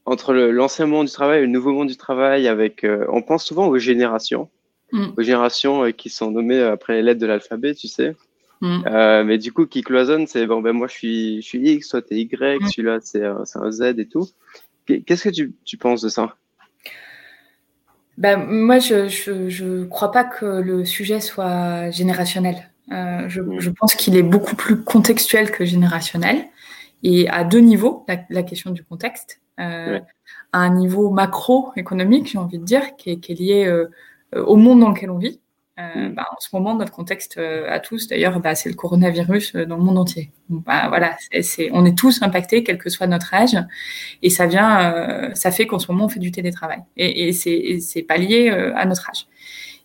[0.06, 2.48] entre l'ancien monde du travail et le nouveau monde du travail.
[2.48, 4.50] Avec, euh, on pense souvent aux générations,
[4.94, 5.08] mm.
[5.18, 8.16] aux générations qui sont nommées après les lettres de l'alphabet, tu sais.
[8.62, 9.24] Mm.
[9.26, 12.02] mais du coup, qui cloisonne, c'est bon, ben moi je suis, je suis X, toi
[12.02, 12.68] t'es Y, mm.
[12.68, 14.28] celui-là c'est un, un, Z et tout.
[14.86, 16.38] Qu'est-ce que tu, tu penses de ça?
[18.18, 22.72] Ben, moi, je ne je, crois pas que le sujet soit générationnel.
[22.92, 23.60] Euh, je, mm.
[23.60, 26.46] je, pense qu'il est beaucoup plus contextuel que générationnel.
[27.04, 29.40] Et à deux niveaux, la, la question du contexte.
[29.60, 30.00] Euh,
[30.54, 33.88] À un niveau macroéconomique, j'ai envie de dire, qui est, qui est lié euh,
[34.36, 35.40] au monde dans lequel on vit.
[35.80, 36.14] Euh, mm.
[36.16, 39.66] bah, en ce moment, notre contexte euh, à tous, d'ailleurs, bah, c'est le coronavirus euh,
[39.66, 40.32] dans le monde entier.
[40.50, 43.58] Bah, voilà, c'est, on est tous impactés, quel que soit notre âge,
[44.24, 48.02] et ça vient, ça fait qu'en ce moment, on fait du télétravail, et, et c'est,
[48.04, 49.28] pas lié à notre âge.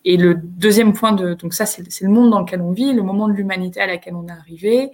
[0.05, 3.03] Et le deuxième point de, donc ça, c'est le monde dans lequel on vit, le
[3.03, 4.91] moment de l'humanité à laquelle on est arrivé,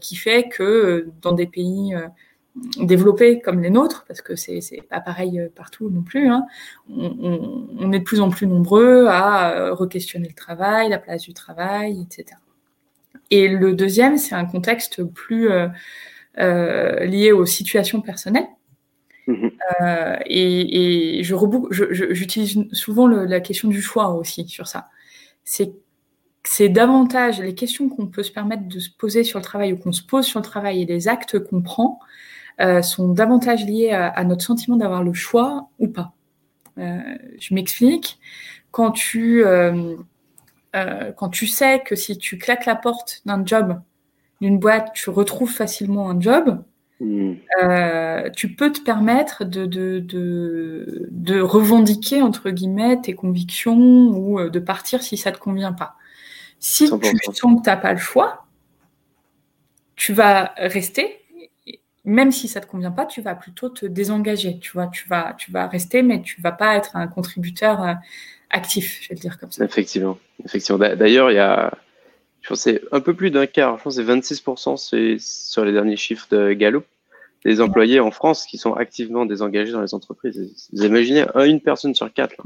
[0.00, 1.94] qui fait que dans des pays
[2.78, 6.46] développés comme les nôtres, parce que c'est pas pareil euh, partout non plus, hein.
[6.90, 11.22] on, on, est de plus en plus nombreux à euh, re-questionner le travail, la place
[11.22, 12.36] du travail, etc.
[13.30, 15.68] Et le deuxième, c'est un contexte plus euh,
[16.38, 18.48] euh, lié aux situations personnelles.
[19.26, 19.48] Mmh
[19.82, 21.34] euh, et, et, je
[22.12, 24.88] j'utilise souvent le, la question du choix aussi sur ça.
[25.44, 25.72] C'est
[26.42, 29.76] c'est davantage les questions qu'on peut se permettre de se poser sur le travail ou
[29.76, 32.00] qu'on se pose sur le travail et les actes qu'on prend
[32.60, 36.12] euh, sont davantage liés à, notre sentiment d'avoir le choix ou pas.
[36.78, 37.00] Euh,
[37.38, 38.18] je m'explique.
[38.70, 39.94] Quand tu, euh,
[40.72, 43.80] quand tu sais que si tu claques la porte d'un job,
[44.40, 46.62] d'une boîte, tu retrouves facilement un job,
[47.00, 47.34] hmm.
[48.36, 54.58] tu peux te permettre de, de, de, de, revendiquer, entre guillemets, tes convictions ou de
[54.58, 55.96] partir si ça ne te convient pas.
[56.58, 58.46] Si tu sens que tu n'as pas le choix,
[59.96, 61.19] tu vas rester
[62.04, 64.58] même si ça te convient pas, tu vas plutôt te désengager.
[64.58, 67.94] Tu vois, tu vas, tu vas rester, mais tu vas pas être un contributeur euh,
[68.50, 69.64] actif, je vais le dire comme ça.
[69.64, 70.18] Effectivement.
[70.44, 70.78] Effectivement.
[70.78, 71.72] D'ailleurs, il y a,
[72.42, 75.72] je pense c'est un peu plus d'un quart, je pense c'est 26% c'est sur les
[75.72, 76.84] derniers chiffres de Gallup,
[77.44, 80.68] des employés en France qui sont activement désengagés dans les entreprises.
[80.72, 82.36] Vous imaginez, une personne sur quatre.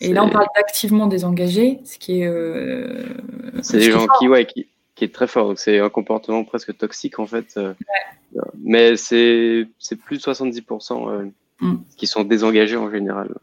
[0.00, 2.26] Et là, on parle d'activement désengagés, ce qui est.
[2.26, 3.04] Euh,
[3.62, 4.66] c'est des gens qui, ouais, qui,
[5.02, 5.48] qui, est très fort.
[5.48, 7.54] Donc, c'est un comportement presque toxique, en fait.
[7.56, 7.74] Euh,
[8.62, 9.66] mais c'est
[10.04, 11.76] plus de 70% euh, mm.
[11.96, 13.34] qui sont désengagés en général.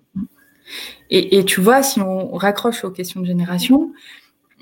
[1.10, 3.91] Et, et, tu vois, si on raccroche aux questions de génération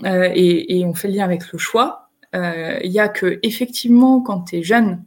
[0.04, 4.42] et, et, on fait le lien avec le choix, il y a que, effectivement, quand
[4.42, 5.04] tu es jeune,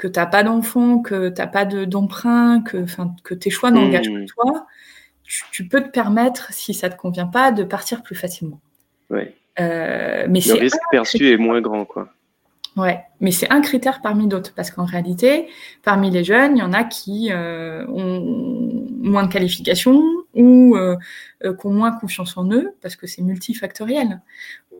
[0.00, 2.86] que tu n'as pas d'enfant, que tu n'as pas d'emprunt, que,
[3.22, 4.24] que tes choix n'engagent mmh.
[4.24, 4.66] que toi,
[5.52, 8.60] tu, peux te permettre, si ça ne te convient pas, de partir plus facilement.
[9.10, 9.36] Ouais.
[9.58, 12.08] Euh, mais le risque perçu est moins grand, quoi.
[12.76, 15.48] Ouais, mais c'est un critère parmi d'autres, parce qu'en réalité,
[15.82, 20.02] parmi les jeunes, il y en a qui euh, ont moins de qualifications
[20.34, 20.96] ou euh,
[21.42, 24.20] qui ont moins confiance en eux, parce que c'est multifactoriel,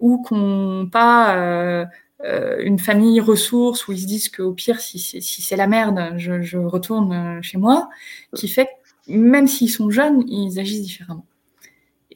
[0.00, 1.35] ou qui n'ont pas
[2.22, 6.59] une famille ressources où ils se disent qu'au pire, si c'est la merde, je, je,
[6.59, 7.88] retourne chez moi,
[8.37, 8.66] qui fait
[9.06, 11.26] que même s'ils sont jeunes, ils agissent différemment.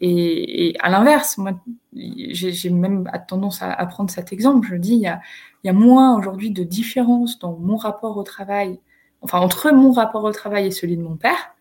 [0.01, 1.53] Et, à l'inverse, moi,
[1.95, 4.69] j'ai même tendance à, prendre cet exemple.
[4.69, 5.21] Je dis, il y a,
[5.63, 8.81] il y a moins aujourd'hui de différence dans mon rapport au travail,
[9.23, 11.55] enfin entre mon rapport au travail et celui de mon père,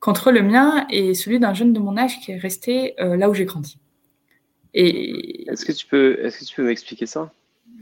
[0.00, 3.30] qu'entre le mien et celui d'un jeune de mon âge qui est resté euh, là
[3.30, 3.78] où j'ai grandi.
[4.74, 7.32] Et est-ce que tu peux, est-ce que tu peux m'expliquer ça?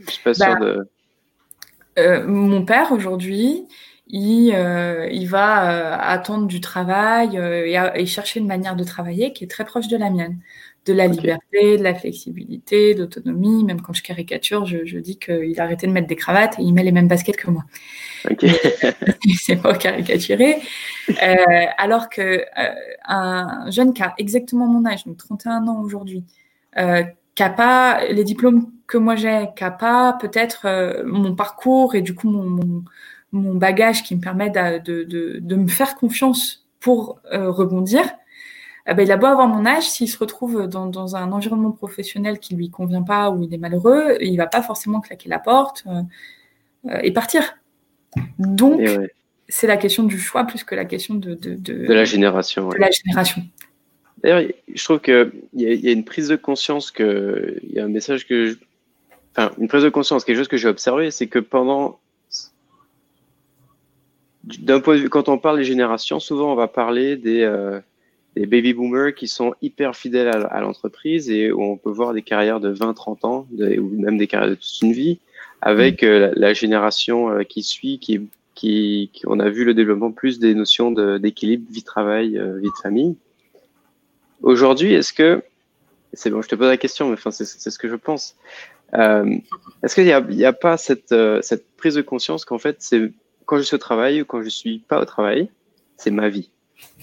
[0.05, 0.89] Je suis pas bah, sûre de.
[1.99, 3.65] Euh, mon père aujourd'hui,
[4.09, 9.33] il, euh, il va euh, attendre du travail euh, et, chercher une manière de travailler
[9.33, 10.39] qui est très proche de la mienne.
[10.85, 13.65] De la liberté, de la flexibilité, de l'autonomie.
[13.65, 16.61] Même quand je caricature, je, je dis qu'il a arrêté de mettre des cravates et
[16.61, 17.65] il met les mêmes baskets que moi.
[18.31, 18.53] Okay.
[19.37, 20.61] c'est pas caricaturé.
[21.09, 22.45] Euh, alors que
[23.05, 26.23] un jeune qui a exactement mon âge, donc 31 ans aujourd'hui,
[26.73, 32.01] qui n'a pas les diplômes que moi j'ai, qui n'a pas peut-être mon parcours et
[32.01, 32.83] du coup mon, mon
[33.31, 38.03] mon bagage qui me permet de, de, de, me faire confiance pour euh, rebondir,
[38.89, 41.71] eh ben, il a beau avoir mon âge, s'il se retrouve dans, dans, un environnement
[41.71, 45.39] professionnel qui lui convient pas ou il est malheureux, il va pas forcément claquer la
[45.39, 46.01] porte euh,
[46.89, 47.57] euh, et partir.
[48.39, 48.81] Donc,
[49.49, 52.69] c'est la question du choix plus que la question de, de, de, la génération.
[52.69, 53.43] De la génération.
[54.23, 57.85] D'ailleurs, je trouve qu'il y, y, a une prise de conscience, que, il y a
[57.85, 58.47] un message que.
[58.47, 58.55] Je,
[59.35, 61.99] enfin, une prise de conscience, quelque chose que j'ai observé, c'est que pendant
[64.59, 67.79] d'un point de vue, quand on parle des générations, souvent on va parler des, euh,
[68.35, 72.21] des baby boomers qui sont hyper fidèles à, l'entreprise et où on peut voir des
[72.21, 75.19] carrières de 20-30 ans ou même des carrières de toute une vie
[75.61, 76.05] avec mm.
[76.05, 80.39] euh, la, génération euh, qui suit, qui, qui, qui, on a vu le développement plus
[80.39, 83.15] des notions d'équilibre vie-travail, vie de famille.
[84.41, 85.43] Aujourd'hui, est-ce que,
[86.13, 88.35] c'est bon, je te pose la question, mais enfin, c'est ce que je pense.
[88.93, 93.11] est-ce qu'il n'y a, y a pas cette, cette prise de conscience qu'en fait, c'est
[93.47, 95.49] quand je suis au travail ou quand je suis pas au travail,
[95.95, 96.51] c'est ma vie.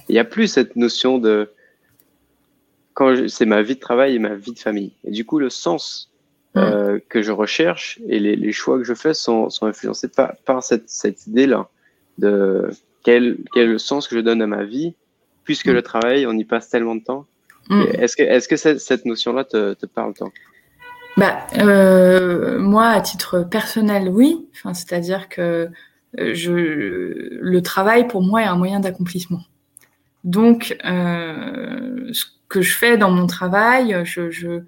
[0.09, 1.51] Il n'y a plus cette notion de
[2.93, 4.93] quand c'est ma vie de travail et ma vie de famille.
[5.03, 6.13] Et du coup, le sens
[6.55, 6.59] mmh.
[6.61, 10.37] euh, que je recherche et les, les, choix que je fais sont, sont influencés par,
[10.45, 11.69] par cette, cette idée-là
[12.19, 12.71] de
[13.03, 14.95] quel, quel est le sens que je donne à ma vie,
[15.43, 15.73] puisque mmh.
[15.73, 17.27] le travail, on y passe tellement de temps.
[17.69, 17.83] Mmh.
[17.95, 20.31] Est-ce que, est-ce que cette, cette notion-là te, te parle tant
[21.17, 24.49] bah, euh, moi, à titre personnel, oui.
[24.53, 25.71] Enfin, c'est-à-dire que
[26.19, 26.53] je,
[27.41, 29.41] le travail pour moi est un moyen d'accomplissement.
[30.25, 34.63] Donc, euh, ce que je fais dans mon travail, je, je,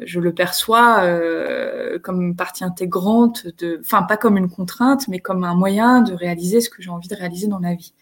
[0.00, 5.44] je le perçois euh, comme partie intégrante, de, enfin pas comme une contrainte, mais comme
[5.44, 7.92] un moyen de réaliser ce que j'ai envie de réaliser dans la vie.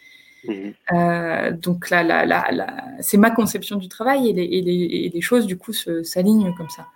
[0.92, 4.84] Euh, donc là, là, là, là c'est ma conception du travail et les, et les,
[5.06, 6.86] et les choses du coup s'alignent comme ça.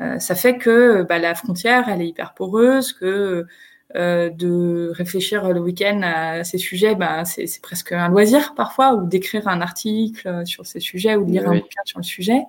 [0.00, 3.46] Euh, ça fait que bah, la frontière, elle est hyper poreuse, que
[3.94, 9.06] euh, de réfléchir le week-end à ces sujets, bah, c'est presque un loisir parfois, ou
[9.06, 12.42] d'écrire un article sur ces sujets, ou de lire un bouquin sur le sujet.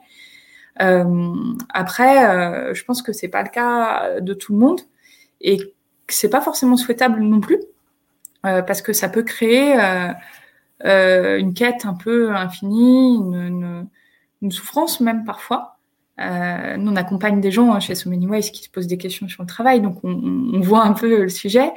[0.82, 1.34] Euh,
[1.70, 4.82] après, euh, je pense que c'est pas le cas de tout le monde
[5.42, 5.64] et que
[6.08, 7.60] c'est pas forcément souhaitable non plus,
[8.46, 9.78] euh, parce que ça peut créer
[10.86, 13.88] euh, une quête un peu infinie, une, une,
[14.42, 15.78] une souffrance même parfois.
[16.20, 18.98] Euh, nous, on accompagne des gens hein, chez So Many Ways qui se posent des
[18.98, 20.12] questions sur le travail, donc on,
[20.54, 21.72] on voit un peu le sujet.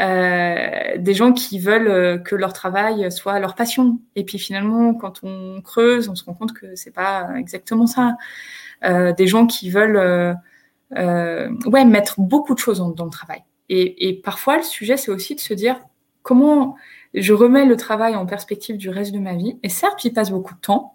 [0.00, 3.98] Euh, des gens qui veulent euh, que leur travail soit leur passion.
[4.16, 8.16] Et puis finalement, quand on creuse, on se rend compte que c'est pas exactement ça.
[8.84, 10.34] Euh, des gens qui veulent euh,
[10.96, 13.42] euh, ouais, mettre beaucoup de choses dans, dans le travail.
[13.68, 15.80] Et, et parfois, le sujet, c'est aussi de se dire
[16.22, 16.76] comment
[17.14, 19.58] je remets le travail en perspective du reste de ma vie.
[19.62, 20.94] Et certes, j'y passe beaucoup de temps,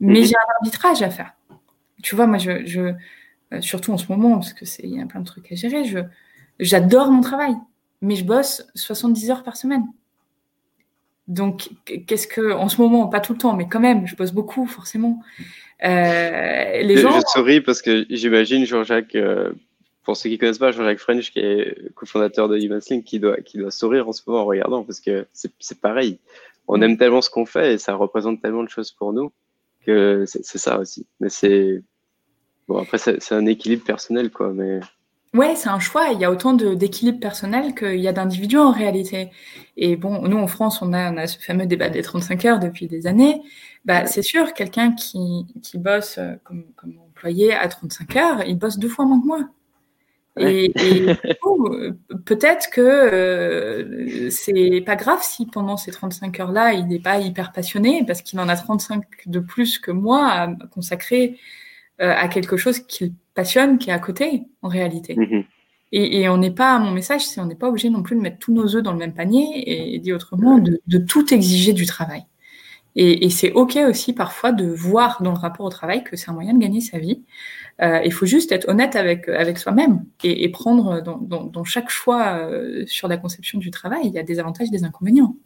[0.00, 0.24] Mais Mhm.
[0.26, 1.34] j'ai un arbitrage à faire.
[2.02, 2.92] Tu vois, moi, je, je
[3.52, 5.54] euh, surtout en ce moment, parce que c'est il y a plein de trucs à
[5.54, 5.98] gérer, je,
[6.60, 7.54] j'adore mon travail,
[8.00, 9.84] mais je bosse 70 heures par semaine.
[11.28, 11.70] Donc,
[12.06, 14.66] qu'est-ce que, en ce moment, pas tout le temps, mais quand même, je bosse beaucoup,
[14.66, 15.22] forcément.
[15.84, 19.52] Euh, les Je, gens, je souris parce que j'imagine Jean-Jacques, euh,
[20.04, 23.58] pour ceux qui connaissent pas, Jean-Jacques French, qui est cofondateur de Humanslink, qui doit, qui
[23.58, 26.18] doit sourire en ce moment en regardant parce que c'est c'est pareil.
[26.66, 26.82] On Mm.
[26.82, 29.32] aime tellement ce qu'on fait et ça représente tellement de choses pour nous
[29.86, 31.06] que c'est c'est ça aussi.
[31.20, 31.82] Mais c'est
[32.72, 34.52] bon après c'est un équilibre personnel quoi.
[34.52, 34.80] Mais
[35.34, 36.08] Ouais, c'est un choix.
[36.12, 39.30] Il y a autant d'équilibre personnel qu'il y a d'individus en réalité.
[39.78, 42.58] Et bon, nous en France, on a, on a ce fameux débat des 35 heures
[42.58, 43.40] depuis des années.
[43.86, 48.58] Bah, c'est sûr, quelqu'un qui, qui bosse euh, comme, comme employé à 35 heures, il
[48.58, 49.48] bosse deux fois moins que moi.
[50.38, 51.06] Et, et
[52.26, 57.52] peut-être que euh, c'est pas grave si pendant ces 35 heures-là, il n'est pas hyper
[57.52, 61.38] passionné parce qu'il en a 35 de plus que moi à consacrer
[62.00, 65.14] euh, à quelque chose qu'il passionne, qui est à côté, en réalité.
[65.16, 65.44] Mhm.
[65.92, 68.20] Et, et on n'est pas, mon message, c'est on n'est pas obligé non plus de
[68.20, 71.74] mettre tous nos œufs dans le même panier et, dit autrement, de, de tout exiger
[71.74, 72.24] du travail.
[72.96, 76.30] Et, et c'est OK aussi parfois de voir dans le rapport au travail que c'est
[76.30, 77.22] un moyen de gagner sa vie.
[77.80, 81.88] Euh, il faut juste être honnête avec, avec soi-même et, prendre dans, dans, dans chaque
[81.88, 85.36] choix euh, sur la conception du travail, il y a des avantages et des inconvénients.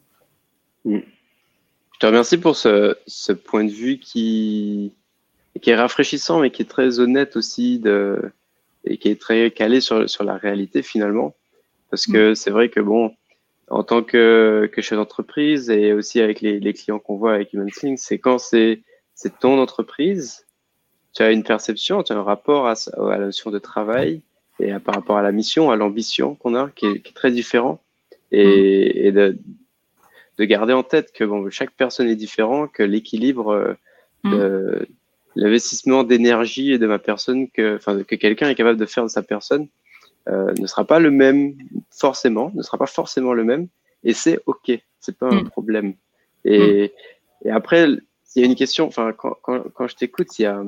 [0.84, 4.92] Je te remercie pour ce, ce point de vue qui,
[5.60, 8.20] qui est rafraîchissant, mais qui est très honnête aussi de,
[8.84, 11.34] et qui est très calé sur, sur la réalité finalement.
[11.90, 13.14] Parce que c'est vrai que bon,
[13.68, 17.52] en tant que, que chef d'entreprise et aussi avec les, les clients qu'on voit avec
[17.52, 18.82] HumanSling, c'est quand c'est
[19.40, 20.46] ton entreprise,
[21.14, 24.20] tu as une perception, tu as un rapport à, à la notion de travail
[24.60, 27.14] et à- par rapport à la mission, à l'ambition qu'on a, qui est, qui est
[27.14, 27.80] très différent.
[28.32, 29.38] Et, et de,
[30.38, 33.74] de garder en tête que bon, chaque personne est différent, que l'équilibre, euh,
[34.24, 34.30] Mm.
[34.32, 34.88] de-
[35.36, 39.08] l'investissement d'énergie et de ma personne, que, enfin, que quelqu'un est capable de faire de
[39.08, 39.68] sa personne,
[40.28, 41.54] euh, ne sera pas le même
[41.90, 43.68] forcément, ne sera pas forcément le même,
[44.02, 45.44] et c'est ok, c'est pas un Mm.
[45.44, 45.94] problème.
[46.44, 46.92] Et,
[47.44, 47.88] et après,
[48.34, 50.64] il y a une question, enfin, quand, quand, quand je t'écoute, il y a,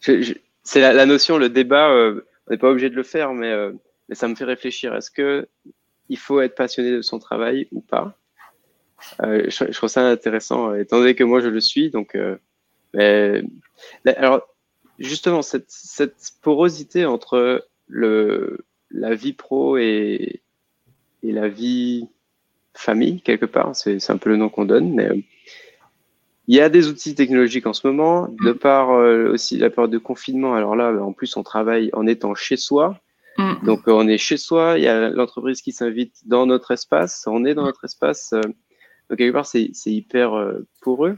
[0.00, 3.50] c'est la, la notion, le débat, euh, on n'est pas obligé de le faire, mais,
[3.50, 3.72] euh,
[4.08, 4.94] mais ça me fait réfléchir.
[4.94, 5.48] Est-ce que
[6.08, 8.16] il faut être passionné de son travail ou pas?
[9.20, 11.90] Je, je trouve ça intéressant, euh, étant donné que moi je le suis.
[11.90, 12.36] Donc, euh,
[12.92, 13.42] mais-
[14.04, 14.42] là, alors
[14.98, 18.58] justement, cette, cette porosité entre le,
[18.90, 20.42] la vie pro et,
[21.22, 22.08] et la vie
[22.74, 25.16] famille, quelque part, c'est un peu le nom qu'on donne, mais euh,
[26.46, 29.90] il y a des outils technologiques en ce moment, de par euh, aussi la période
[29.90, 30.54] de confinement.
[30.54, 33.00] Alors là, en plus, on travaille en étant chez soi.
[33.38, 33.64] Mm.
[33.64, 37.24] Donc, euh, on est chez soi, il y a l'entreprise qui s'invite dans notre espace,
[37.26, 38.34] on est dans notre espace.
[39.10, 41.16] Donc, quelque part, c'est hyper euh, poreux.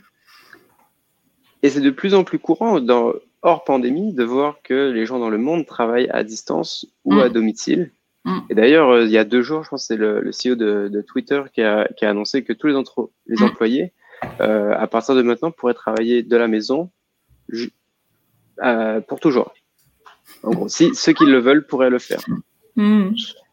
[1.62, 5.18] Et c'est de plus en plus courant, dans, hors pandémie, de voir que les gens
[5.18, 7.20] dans le monde travaillent à distance ou Mm.
[7.20, 7.90] à domicile.
[8.24, 8.38] Mm.
[8.50, 10.56] Et d'ailleurs, euh, il y a deux jours, je pense que c'est le, le CEO
[10.56, 13.44] de, de Twitter qui a, qui a annoncé que tous les, entre, les Mm.
[13.44, 13.92] employés,
[14.40, 16.90] euh, à partir de maintenant, pourraient travailler de la maison
[18.62, 19.54] euh, pour toujours.
[20.42, 22.20] En gros, si ceux qui le veulent pourraient le faire.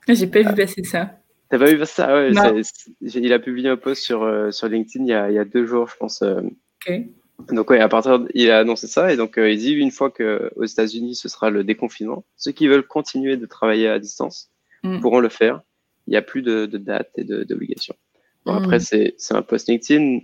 [0.07, 1.11] J'ai pas vu passer ça.
[1.53, 2.31] T'as pas vu ça ouais,
[3.01, 5.45] Il a publié un post sur, euh, sur LinkedIn il y, a, il y a
[5.45, 6.23] deux jours, je pense.
[6.23, 6.41] euh.
[7.51, 9.91] Donc ouais, à partir, de- il a annoncé ça et donc euh, il dit une
[9.91, 13.99] fois que aux États-Unis ce sera le déconfinement, ceux qui veulent continuer de travailler à
[13.99, 14.49] distance
[14.83, 14.99] Mm.
[15.01, 15.61] pourront le faire.
[16.07, 17.93] Il n'y a plus de, de date et d'obligation.
[18.45, 18.63] Bon, Mm.
[18.63, 20.21] Après c'est un post LinkedIn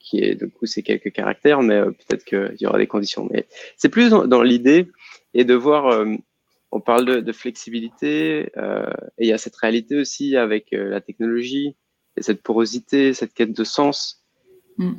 [0.00, 3.28] qui est du coup c'est quelques caractères, mais peut-être qu'il y aura des conditions.
[3.30, 4.88] Mais c'est plus dans, dans l'idée
[5.32, 6.04] et de voir.
[6.72, 10.88] On parle de, de flexibilité euh, et il y a cette réalité aussi avec euh,
[10.88, 11.76] la technologie
[12.16, 14.24] et cette porosité, cette quête de sens.
[14.78, 14.92] Mm.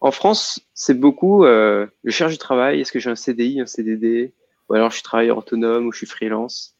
[0.00, 1.44] En France, c'est beaucoup.
[1.44, 2.80] euh, je cherche du travail.
[2.80, 4.32] Est-ce que j'ai un CDI, un CDD,
[4.68, 6.74] ou alors je suis travailleur autonome ou je suis freelance.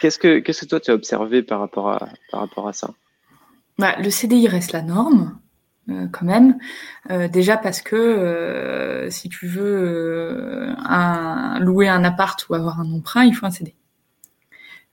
[0.00, 2.94] Qu'est-ce que qu'est-ce que toi tu as observé par rapport à par rapport à ça?
[3.78, 5.38] Bah, le CDI reste la norme,
[5.88, 6.58] euh, quand même.
[7.10, 12.80] Euh, déjà parce que euh, si tu veux euh, un- louer un appart ou avoir
[12.80, 13.74] un emprunt, il faut un CDI.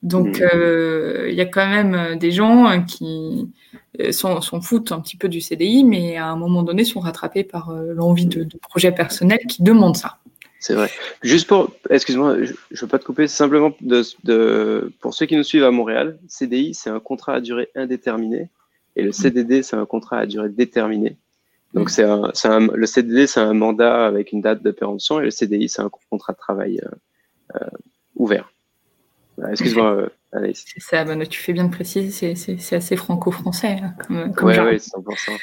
[0.01, 3.49] Donc, euh, il y a quand même des gens qui
[4.11, 7.73] s'en foutent un petit peu du CDI, mais à un moment donné sont rattrapés par
[7.73, 10.19] l'envie de, de projets personnels qui demandent ça.
[10.61, 10.89] C'est vrai.
[11.21, 15.35] Juste pour, excuse-moi, je, je veux pas te couper, simplement de, de, pour ceux qui
[15.35, 18.49] nous suivent à Montréal, CDI, c'est un contrat à durée indéterminée
[18.99, 21.17] et le CDD, c'est un contrat à durée déterminée.
[21.73, 22.31] Donc, Mm.
[22.33, 25.69] c'est un, le CDD, c'est un mandat avec une date de péremption et le CDI,
[25.69, 27.69] c'est un contrat de travail euh, euh,
[28.15, 28.51] ouvert.
[29.51, 30.65] Excuse-moi, euh, Anaïs.
[30.67, 33.77] C'est ça, ben, tu fais bien de préciser, c'est assez franco-français.
[33.81, 35.39] Hein, comme, comme Ouais, ouais, 100%.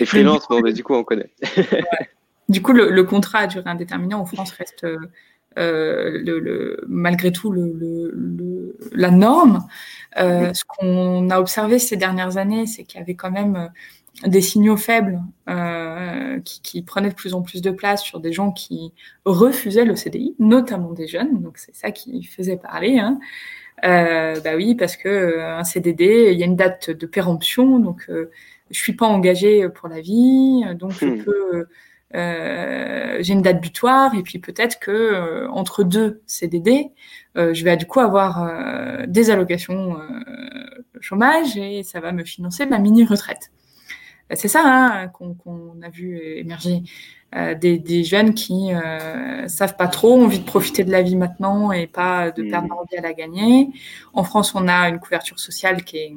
[0.00, 1.30] Et freelance, bon, mais du coup, on connaît.
[2.48, 4.86] Du coup, le, le contrat à durée indéterminée en France reste
[5.58, 9.66] euh, le, le- malgré tout le, la norme.
[10.18, 14.28] Euh, ce qu'on a observé ces dernières années, c'est qu'il y avait quand même euh,
[14.28, 18.32] des signaux faibles euh, qui, qui prenaient de plus en plus de place sur des
[18.32, 18.92] gens qui
[19.24, 21.40] refusaient le CDI, notamment des jeunes.
[21.42, 22.98] Donc c'est ça qui faisait parler.
[22.98, 23.18] Hein.
[23.82, 28.78] Bah oui, parce que un CDD, il y a une date de péremption, donc je
[28.78, 31.24] suis pas engagée pour la vie, donc je Hmm.
[31.24, 31.66] peux
[32.14, 36.88] euh, j'ai une date butoir et puis peut-être que euh, entre deux CDD,
[37.36, 38.48] euh, je vais du coup avoir
[39.06, 39.96] des allocations
[41.00, 43.50] chômage et ça va me financer ma mini retraite.
[44.34, 46.82] C'est ça hein, qu'on a vu émerger
[47.60, 48.70] des, des jeunes qui
[49.46, 52.50] savent pas trop, ont envie de profiter de la vie maintenant et pas de Mhm.
[52.50, 53.70] perdre leur vie à la gagner.
[54.12, 56.12] En France, on a une couverture sociale qui est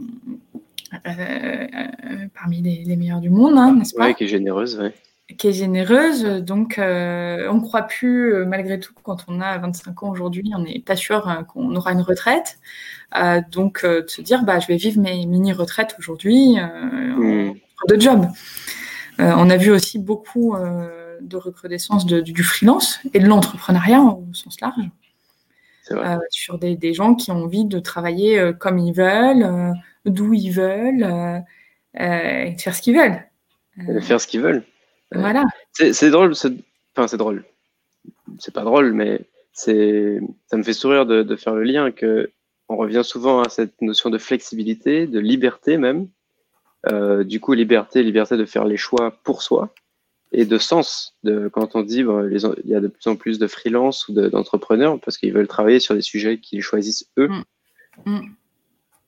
[2.35, 4.07] parmi les, les meilleures du monde, hein, n'est-ce pas?
[4.07, 4.93] Ouais, qui est généreuse, ouais.
[5.37, 6.23] Qui est généreuse.
[6.23, 10.51] Donc, euh, on ne croit plus, euh, malgré tout, quand on a 25 ans aujourd'hui,
[10.55, 12.59] on n'est pas sûr euh, qu'on aura une retraite.
[13.51, 17.53] Donc, de se dire, bah, je vais vivre mes mini-retraites aujourd'hui en
[17.87, 18.25] de job.
[19.19, 20.55] On a vu aussi beaucoup
[21.21, 24.73] de recrudescence de- du, freelance et de l'entrepreneuriat au sens large,
[25.91, 26.17] vrai.
[26.31, 31.43] sur des, des gens qui ont envie de travailler comme ils veulent, d'où ils veulent,
[31.93, 33.23] et de faire ce qu'ils veulent.
[33.77, 34.63] Et de faire ce qu'ils veulent.
[35.13, 35.45] Voilà.
[35.73, 36.53] C'est drôle, c'est-
[36.95, 37.43] enfin c'est drôle.
[38.39, 39.21] C'est pas drôle, mais
[39.53, 42.31] c'est ça me fait sourire de, de faire le lien que
[42.69, 46.07] on revient souvent à cette notion de flexibilité, de liberté même.
[46.91, 49.73] Euh, du coup, liberté, liberté de faire les choix pour soi
[50.31, 51.15] et de sens.
[51.23, 54.07] De quand on dit bon, les, il y a de plus en plus de freelance
[54.07, 57.27] ou de- d'entrepreneurs parce qu'ils veulent travailler sur des sujets qu'ils choisissent eux.
[57.29, 57.43] Mm.
[58.05, 58.21] Mm.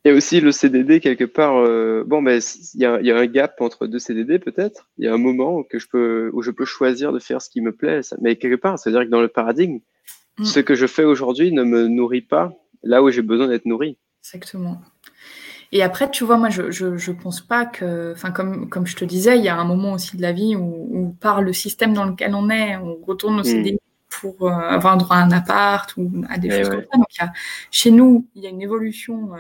[0.06, 1.58] Il y a aussi le CDD quelque part.
[1.58, 2.40] euh, bon, ben
[2.76, 4.88] il y a, il y a un gap entre deux CDD peut-être.
[5.00, 7.42] Il y a un moment où que je peux où je peux choisir de faire
[7.42, 8.04] ce qui me plaît.
[8.04, 9.80] Ça- Mais quelque part, c'est à dire que dans le paradigme,
[10.38, 10.44] Mm.
[10.46, 12.52] ce que je fais aujourd'hui ne me nourrit pas
[12.84, 13.98] là où j'ai besoin d'être nourri.
[14.22, 14.82] Exactement.
[15.72, 18.96] Et après, tu vois, moi, je, je, je pense pas que, enfin, comme, comme je
[18.98, 21.52] te disais, il y a un moment aussi de la vie où, où par le
[21.54, 23.44] système dans lequel on est, on retourne au.
[23.44, 23.80] CDI
[24.22, 26.76] pour euh, avoir un droit à un appart ou à des Eh choses ouais.
[26.76, 26.98] comme ça.
[26.98, 27.34] Donc, y a-
[27.72, 29.34] chez nous, il y a une évolution.
[29.34, 29.38] euh,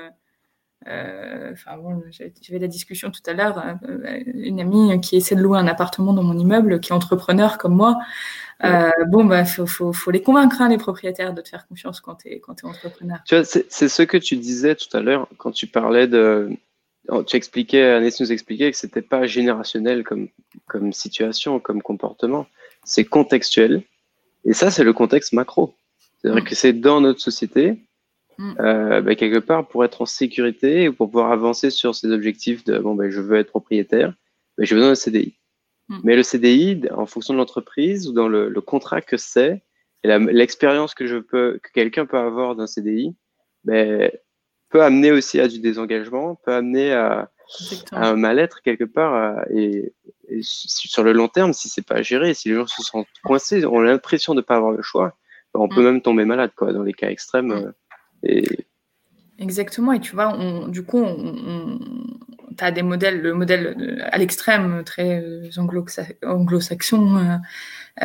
[0.88, 3.74] Enfin bon, j'avais la discussion tout à l'heure, euh,
[4.06, 7.58] euh, une amie qui essaie de louer un appartement dans mon immeuble, qui est entrepreneur
[7.58, 7.98] comme moi.
[8.64, 12.00] Euh, bon, bah, faut, faut, faut les convaincre, hein, les propriétaires, de te faire confiance
[12.02, 13.18] quand tu es, quand es entrepreneur.
[13.26, 16.52] Tu vois, c'est ce que tu disais tout à l'heure quand tu parlais de.
[17.28, 20.28] Tu expliquais, Agnès nous expliquait que c'était pas générationnel comme,
[20.68, 22.48] comme situation, comme comportement.
[22.84, 23.84] C'est contextuel.
[24.44, 25.76] Et ça, c'est le contexte macro.
[26.22, 26.48] C'est-à-dire Mm.
[26.48, 27.80] que c'est dans notre société,
[28.38, 28.54] Mm.
[28.60, 32.64] euh, ben, quelque part, pour être en sécurité et pour pouvoir avancer sur ces objectifs
[32.66, 34.14] de bon, ben, je veux être propriétaire,
[34.58, 35.36] ben, j'ai besoin d'un CDI.
[35.90, 36.00] Mm.
[36.04, 39.62] Mais le CDI, en fonction de l'entreprise ou dans le, le contrat que c'est,
[40.04, 43.16] et l'expérience que je peux, que quelqu'un peut avoir d'un CDI,
[43.64, 44.12] ben,
[44.70, 47.32] peut amener aussi à du désengagement, peut amener à,
[47.92, 49.14] un mal-être quelque part.
[49.14, 49.94] à- et,
[50.28, 53.08] et su- sur le long terme, si c'est pas géré, si les gens se sentent
[53.24, 55.16] coincés, ont l'impression de pas avoir le choix,
[55.54, 55.86] on peut Mm.
[55.86, 57.72] même tomber malade, quoi, dans les cas extrêmes.
[58.28, 58.66] Euh, Et
[59.38, 61.04] Exactement, et tu vois, on, du coup,
[62.58, 67.38] tu as des modèles, le modèle de- à l'extrême, très euh, anglo-sa- anglo-saxon, euh,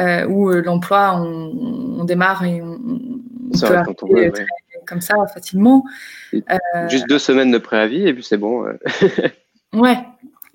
[0.01, 2.81] euh, où euh, l'emploi, on, on démarre et on,
[3.53, 4.81] on ça, peut quand on arrêter, veut, euh, ouais.
[4.89, 5.85] comme ça facilement.
[6.89, 8.67] Juste deux semaines de préavis et puis c'est bon.
[8.67, 8.73] euh.
[9.73, 9.99] Ouais.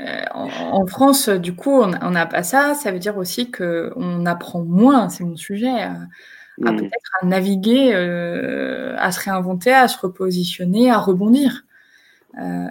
[0.01, 0.49] Euh, en,
[0.81, 2.73] en France, euh, du coup, on on n'a pas ça.
[2.73, 5.85] Ça veut dire aussi qu'on apprend moins, c'est mon sujet,
[6.65, 6.77] à, Mm.
[6.77, 11.63] peut-être à naviguer, euh, à se réinventer, à se repositionner, à rebondir.
[12.41, 12.67] Euh,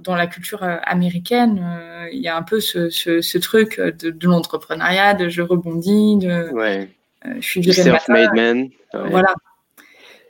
[0.00, 3.80] dans la culture euh, américaine, euh, il y a un peu ce, ce, ce truc
[3.80, 6.88] de, de l'entrepreneuriat, de je rebondis, de Ouais.
[7.24, 8.68] je suis self-made man.
[8.94, 9.10] Ouais.
[9.10, 9.34] voilà.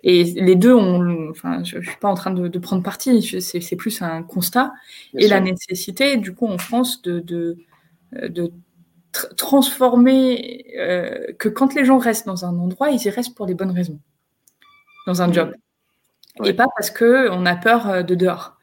[0.04, 3.22] Et les deux, ont, enfin, je ne suis pas en train de, de prendre parti,
[3.40, 4.72] c'est plus un constat.
[5.14, 7.56] Bien et la nécessité, du coup, en France, de, de,
[8.12, 8.52] de tr-
[9.36, 13.54] transformer euh, que quand les gens restent dans un endroit, ils y restent pour les
[13.54, 13.98] bonnes raisons,
[15.06, 15.54] dans un job.
[16.38, 16.50] Ouais.
[16.50, 18.56] Et pas parce qu'on a peur euh, de dehors.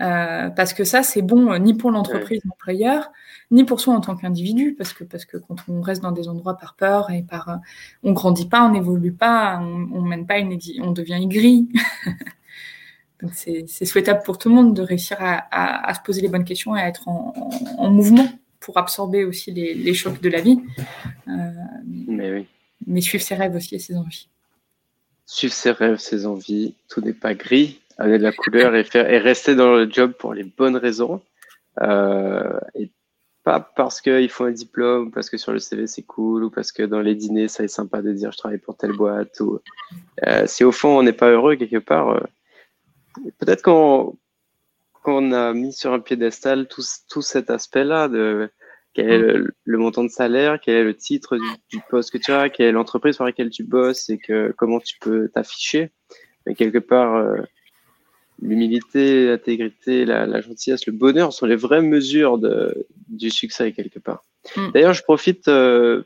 [0.00, 3.10] Euh, parce que ça, c'est bon euh, ni pour l'entreprise, l'employeur,
[3.50, 6.28] ni pour soi en tant qu'individu, parce que, parce que quand on reste dans des
[6.28, 7.58] endroits par peur et par,
[8.04, 11.68] on grandit pas, on n'évolue pas, on, on mène pas une, on devient aigri.
[13.22, 16.20] Donc c'est c'est souhaitable pour tout le monde de réussir à, à- à se poser
[16.20, 18.28] les bonnes questions et à être en, en- en mouvement
[18.60, 20.58] pour absorber aussi les, les chocs de la vie,
[21.28, 21.32] euh,
[21.86, 22.46] Mais oui.
[22.86, 24.28] mais suivre ses rêves aussi et ses envies.
[25.26, 26.74] suivre ses rêves, ses envies.
[26.88, 27.80] Tout n'est pas gris.
[27.98, 31.20] Amener de la couleur et, faire, et rester dans le job pour les bonnes raisons.
[31.82, 32.90] Euh, et
[33.44, 36.70] pas parce qu'il faut un diplôme, parce que sur le CV c'est cool, ou parce
[36.72, 39.40] que dans les dîners ça est sympa de dire je travaille pour telle boîte.
[39.40, 39.60] Ou,
[40.26, 42.20] euh, si au fond on n'est pas heureux quelque part, euh,
[43.38, 44.16] peut-être qu'on
[45.00, 48.50] qu'on a mis sur un piédestal tout, tout cet aspect-là de
[48.94, 49.34] quel est
[49.64, 51.36] le, montant de salaire, quel est le titre
[51.70, 54.80] du, poste que tu as, quelle est l'entreprise pour laquelle tu bosses et que comment
[54.80, 55.92] tu peux t'afficher.
[56.46, 57.36] Mais quelque part, euh,
[58.42, 64.24] l'humilité, l'intégrité, la, gentillesse, le bonheur sont les vraies mesures de, du succès quelque part.
[64.56, 64.70] Mm.
[64.72, 66.02] D'ailleurs, je profite euh,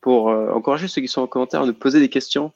[0.00, 2.52] pour euh, encourager ceux qui sont en commentaire à nous poser des questions.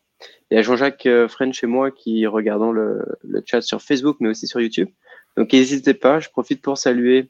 [0.50, 4.30] Il y a Jean-Jacques French et moi qui regardons le, le, chat sur Facebook, mais
[4.30, 4.88] aussi sur YouTube.
[5.36, 6.20] Donc, n'hésitez pas.
[6.20, 7.28] Je profite pour saluer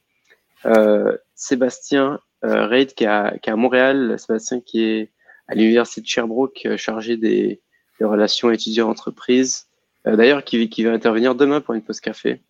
[1.35, 4.17] Sébastien Reid qui, qui est à Montréal.
[4.17, 5.11] Sébastien qui est
[5.47, 7.61] à l'université de Sherbrooke, chargé des,
[7.99, 9.67] des relations étudiants-entreprises.
[10.05, 12.41] Euh, d'ailleurs, qui, qui, va intervenir demain pour une pause café.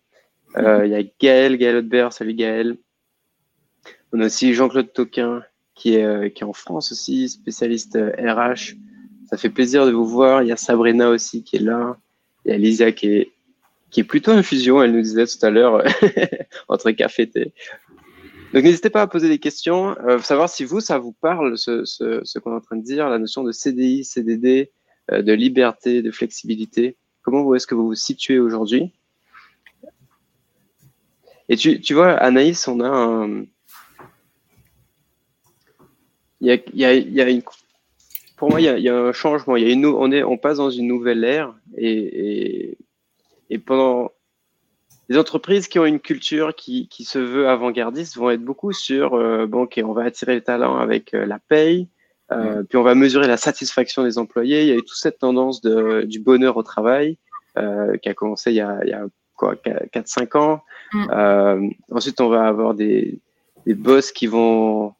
[0.56, 2.76] Euh, il y a Gaël, Gaël Audebert, salut Gaël.
[4.12, 5.42] On a aussi Jean-Claude Toquin,
[5.74, 8.76] qui est, euh, qui est en France aussi, spécialiste RH.
[9.28, 10.42] Ça fait plaisir de vous voir.
[10.42, 11.98] Il y a Sabrina aussi qui est là.
[12.44, 13.32] Il y a Lisa qui est,
[13.90, 15.82] qui est plutôt infusion, elle nous disait tout à l'heure,
[16.68, 17.52] entre café et thé.
[18.52, 22.38] Donc n'hésitez pas à poser des questions, euh, savoir si vous, ça vous parle, ce,
[22.38, 24.72] qu'on est en train de dire, la notion de CDI, CDD,
[25.10, 26.96] de liberté, de flexibilité.
[27.22, 28.92] Comment est-ce que vous vous situez aujourd'hui?
[31.48, 33.44] Et tu, vois, Anaïs, on a un.
[36.40, 37.42] Il y a, une...
[38.36, 39.56] Pour moi, il y, a, un changement.
[39.56, 42.76] Il y a une, on, est, on passe dans une nouvelle ère et,
[43.50, 44.12] et pendant
[45.08, 49.14] les entreprises qui ont une culture qui, qui se veut avant-gardiste vont être beaucoup sur
[49.14, 51.88] euh, bon, ok, on va attirer le talent avec euh, la paye,
[52.30, 54.62] euh, puis on va mesurer la satisfaction des employés.
[54.62, 57.16] Il y a eu toute cette tendance de, du bonheur au travail
[57.56, 60.62] euh, qui a commencé il y a, il y a quoi, 4-5 ans.
[60.92, 61.06] Mm.
[61.10, 63.20] Euh, ensuite, on va avoir des,
[63.64, 64.94] des boss qui vont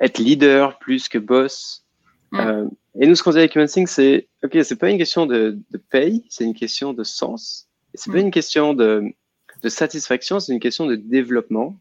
[0.00, 1.84] être leaders plus que boss.
[2.30, 2.68] Mm.
[3.00, 5.78] Et nous, ce qu'on dit avec HumanSync, c'est ok, c'est pas une question de, de
[5.78, 7.68] paye, c'est une question de sens.
[7.94, 8.26] Et c'est pas mm.
[8.26, 9.04] une question de,
[9.62, 11.76] de satisfaction, c'est une question de développement.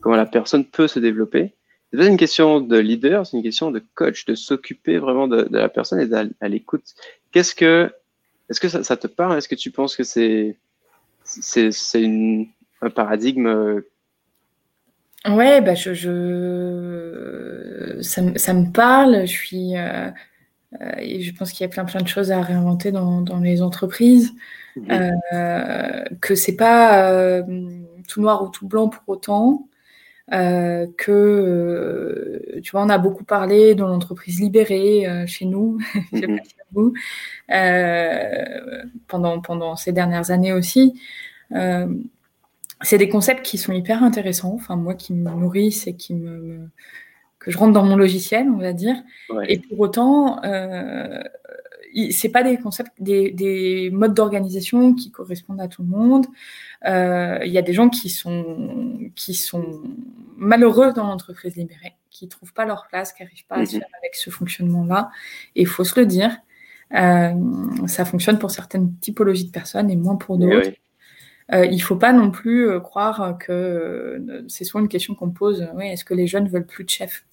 [0.00, 1.54] Comment la personne peut se développer.
[1.90, 5.44] C'est pas une question de leader, c'est une question de coach, de s'occuper vraiment de,
[5.44, 6.94] de, la personne et à l'écoute.
[7.32, 7.90] Qu'est-ce que,
[8.50, 9.38] est-ce que ça, ça, te parle?
[9.38, 10.56] Est-ce que tu penses que c'est,
[11.24, 12.04] c'est, c'est
[12.82, 13.82] un paradigme
[15.26, 17.98] Ouais, bah je, je...
[18.02, 19.26] Ça, ça, me parle.
[19.26, 20.10] Je suis, euh,
[20.98, 23.62] et je pense qu'il y a plein plein de choses à réinventer dans, dans les
[23.62, 24.32] entreprises.
[24.90, 27.42] Euh, que c'est pas euh,
[28.06, 29.68] tout noir ou tout blanc pour autant.
[30.32, 35.78] Euh, que euh, tu vois, on a beaucoup parlé dans l'entreprise libérée euh, chez nous,
[36.12, 36.38] mm
[36.72, 36.92] vous,
[39.06, 41.00] pendant pendant ces dernières années aussi.
[42.82, 46.68] c'est des concepts qui sont hyper intéressants, enfin moi qui me nourrissent et qui me,
[47.48, 48.96] je rentre dans mon logiciel, on va dire.
[49.30, 49.52] Ouais.
[49.52, 50.40] Et pour autant,
[52.10, 56.26] c'est pas des concepts, des, des modes d'organisation qui correspondent à tout le monde.
[56.86, 59.82] Euh, il y a des gens qui sont, qui sont
[60.36, 63.80] malheureux dans l'entreprise libérée, qui trouvent pas leur place, qui n'arrivent pas à se mhm.
[63.80, 65.10] faire avec ce fonctionnement-là.
[65.56, 66.36] Et il faut se le dire,
[66.94, 67.32] euh,
[67.86, 70.68] ça fonctionne pour certaines typologies de personnes et moins pour d'autres.
[70.68, 70.78] Oui.
[71.52, 75.30] Euh, il faut pas non plus euh, croire que euh, c'est souvent une question qu'on
[75.30, 75.66] pose.
[75.74, 77.24] Oui, est-ce que les jeunes veulent plus de chefs?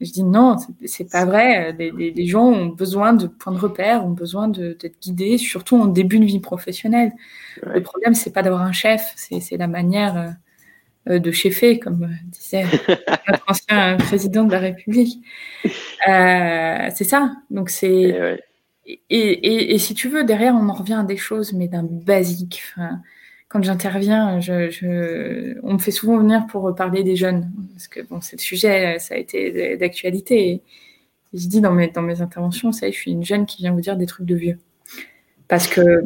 [0.00, 1.72] Je dis non, c'est pas vrai.
[1.78, 5.76] Les, les, les, gens ont besoin de points de repère, ont besoin d'être guidés, surtout
[5.76, 7.12] en début de vie professionnelle.
[7.64, 7.74] Ouais.
[7.74, 10.36] Le problème, c'est pas d'avoir un chef, c'est la manière
[11.08, 12.64] euh, de chefer, comme disait
[13.28, 15.24] notre ancien président de la République.
[15.64, 17.32] Euh, c'est ça.
[17.50, 18.38] Donc c'est
[18.86, 21.68] et, et, et, et, si tu veux, derrière, on en revient à des choses, mais
[21.68, 22.62] d'un basique.
[22.76, 23.00] Enfin,
[23.54, 28.00] quand j'interviens, je, je, on me fait souvent venir pour parler des jeunes, parce que
[28.00, 30.48] bon, c'est le sujet, ça a été d'actualité.
[30.48, 30.62] Et
[31.32, 33.80] je dis dans mes, dans mes interventions, ça, je suis une jeune qui vient vous
[33.80, 34.58] dire des trucs de vieux.
[35.46, 36.02] Parce que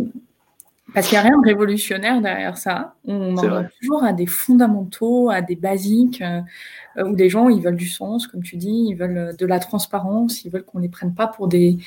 [0.93, 2.97] parce qu'il n'y a rien de révolutionnaire derrière ça.
[3.07, 7.63] On en revient toujours à des fondamentaux, à des basiques, euh, où des gens, ils
[7.63, 10.91] veulent du sens, comme tu dis, ils veulent de la transparence, ils veulent qu'on les
[10.91, 11.79] prenne pas pour des,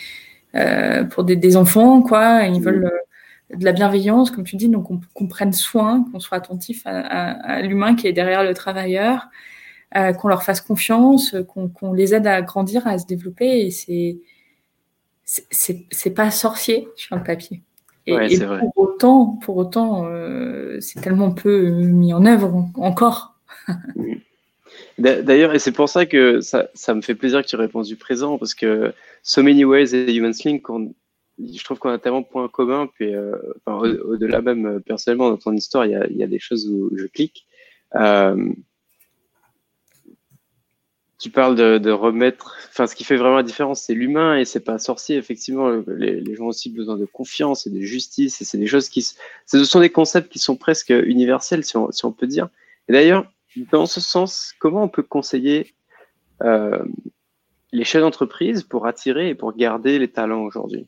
[0.56, 2.46] euh, pour des, des, enfants, quoi.
[2.46, 2.64] Ils mmh.
[2.64, 2.92] veulent
[3.56, 7.00] de la bienveillance, comme tu dis, donc qu'on qu prenne soin, qu'on soit attentif à,
[7.00, 9.28] à, à l'humain qui est derrière le travailleur,
[9.96, 13.66] euh, qu'on leur fasse confiance, qu'on qu les aide à grandir, à se développer.
[13.66, 14.20] Et c'est
[15.24, 17.62] c'est pas sorcier sur le papier.
[18.08, 18.62] Et, ouais, et pour vrai.
[18.76, 23.36] autant, pour autant, euh, c'est tellement peu mis en œuvre en, encore.
[24.98, 27.96] D'ailleurs, et c'est pour ça que ça, ça, me fait plaisir que tu répondes du
[27.96, 28.94] présent, parce que
[29.24, 30.64] So Many Ways et Human Link,
[31.54, 32.88] je trouve qu'on a tellement de points communs.
[32.88, 33.36] Puis, euh,
[33.68, 37.48] au-delà même, euh, personnellement, dans ton histoire, il y a, des choses où je clique.
[37.96, 38.52] Euh,
[41.20, 42.58] tu parles de, remettre.
[42.70, 45.18] Enfin, ce qui fait vraiment la différence, c'est l'humain et c'est pas sorcier.
[45.18, 48.42] Effectivement, les, gens ont aussi besoin de confiance et de justice.
[48.42, 49.08] Et c'est des choses qui.
[49.46, 52.50] Ce sont des concepts qui sont presque universels, si on, si on peut dire.
[52.88, 53.32] Et d'ailleurs,
[53.72, 55.76] dans ce sens, comment on peut conseiller
[57.72, 60.88] les chefs d'entreprise pour attirer et pour garder les talents aujourd'hui?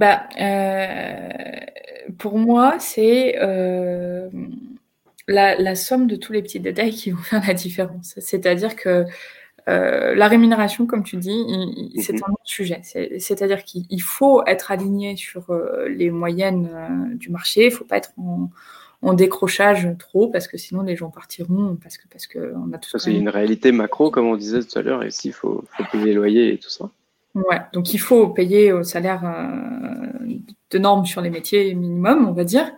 [0.00, 1.28] Bah, euh,
[2.18, 4.28] pour moi, c'est euh,
[5.28, 8.14] la, la somme de tous les petits détails qui vont faire la différence.
[8.18, 9.04] C'est-à-dire que
[9.68, 12.80] euh, la rémunération, comme tu dis, il- il- c'est un autre sujet.
[12.82, 15.42] C'est- C'est-à-dire qu'il il faut être aligné sur
[15.88, 16.70] les moyennes
[17.16, 17.64] du marché.
[17.66, 18.48] Il ne faut pas être en,
[19.02, 22.78] en décrochage trop parce que sinon les gens partiront parce que parce que on a
[22.78, 25.08] tout Parce qu'il y a une réalité macro, comme on disait tout à l'heure, et
[25.08, 26.90] ici, il faut, faut payer les loyers et tout ça.
[27.34, 30.26] Ouais, donc il faut payer au salaire euh,
[30.70, 32.72] de normes sur les métiers minimum, on va dire,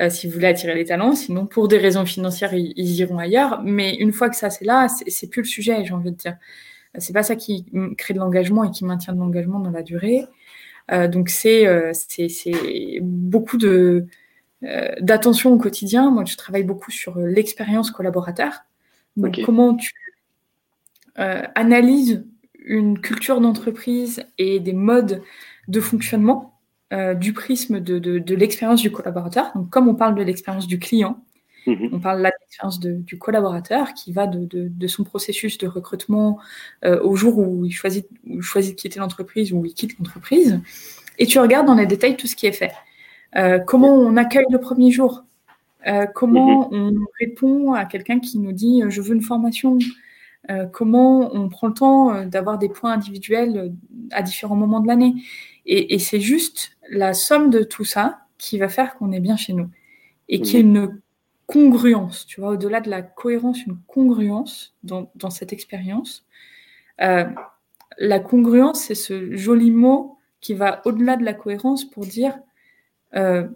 [0.00, 1.14] euh, si vous voulez attirer les talents.
[1.14, 3.62] Sinon, pour des raisons financières, ils, ils iront ailleurs.
[3.64, 6.36] Mais une fois que ça c'est là, c'est plus le sujet, j'ai envie de dire.
[6.98, 7.66] C'est pas ça qui
[7.96, 10.26] crée de l'engagement et qui maintient de l'engagement dans la durée.
[10.92, 14.06] Euh, donc c'est euh, c'est c'est beaucoup de
[14.64, 16.10] euh, d'attention au quotidien.
[16.10, 18.64] Moi, je travaille beaucoup sur l'expérience collaborateur.
[19.16, 19.92] Donc comment tu
[21.18, 22.24] euh, analyses
[22.68, 25.22] une culture d'entreprise et des modes
[25.66, 26.60] de fonctionnement
[26.92, 29.50] euh, du prisme de, de, de l'expérience du collaborateur.
[29.54, 31.20] Donc, comme on parle de l'expérience du client,
[31.68, 31.90] Mhm.
[31.92, 36.38] on parle là de l'expérience du collaborateur qui va de, son processus de recrutement
[36.84, 39.98] euh, au jour où il choisit, où il choisit de quitter l'entreprise ou il quitte
[39.98, 40.60] l'entreprise.
[41.18, 42.72] Et tu regardes dans les détails tout ce qui est fait.
[43.36, 45.24] Euh, comment on accueille le premier jour?
[46.14, 49.78] Comment on répond à quelqu'un qui nous dit je veux une formation
[50.50, 53.68] Euh, Comment on prend le temps euh, d'avoir des points individuels euh,
[54.12, 55.14] à différents moments de l'année
[55.66, 59.36] Et, et c'est juste la somme de tout ça qui va faire qu'on est bien
[59.36, 59.68] chez nous
[60.28, 61.00] et qu'il y ait une
[61.46, 66.26] congruence, tu vois, au-delà de la cohérence, une congruence dans, dans cette expérience.
[67.00, 67.24] Euh,
[67.96, 72.38] la congruence, c'est ce joli mot qui va au-delà de la cohérence pour dire
[73.16, 73.48] euh,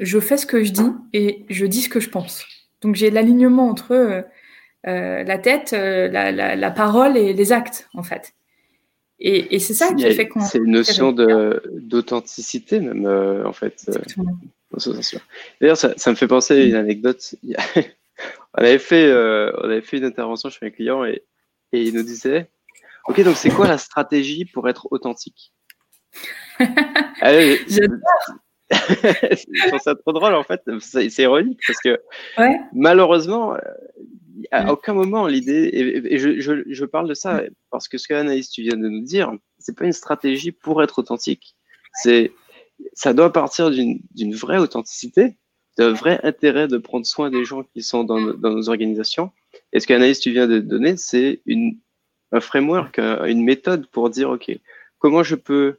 [0.00, 2.44] je fais ce que je dis et je dis ce que je pense.
[2.80, 4.26] Donc j'ai l'alignement entre
[5.24, 8.32] la tête, euh, la, la- la parole et les actes, en fait.
[9.18, 10.40] Et, et c'est ça qui fait qu'on.
[10.40, 13.84] C'est une notion d'authenticité, même, euh, en fait.
[13.88, 13.94] euh.
[15.60, 17.34] D'ailleurs, ça, ça me fait penser à une anecdote.
[17.42, 17.60] Il y a-
[18.54, 21.22] on, avait fait, euh, on avait fait une intervention chez un client et,
[21.72, 22.50] et il nous disait
[23.08, 25.52] Ok, donc c'est quoi la stratégie pour être authentique?
[27.68, 27.96] J'adore.
[28.70, 31.98] Je trouve ça trop drôle en fait, c'est ironique parce que
[32.38, 32.58] Ouais.
[32.72, 33.58] malheureusement, euh,
[34.50, 34.70] à Mm.
[34.70, 38.14] aucun moment l'idée, et, et je, je, je parle de ça parce que ce que
[38.14, 41.56] Anaïs tu viens de nous dire, c'est pas une stratégie pour être authentique,
[41.94, 42.32] c'est
[42.92, 45.36] ça doit partir d'une vraie authenticité,
[45.78, 49.30] d'un vrai intérêt de prendre soin des gens qui sont dans, nos- dans nos organisations.
[49.72, 51.40] Et ce qu'Anaïs tu viens de donner, c'est
[52.32, 54.50] un framework, un- une méthode pour dire ok,
[54.98, 55.78] comment je peux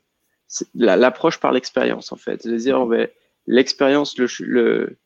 [0.76, 3.08] l'approche par l'expérience en fait, de dire ben,
[3.46, 4.98] l'expérience, le, le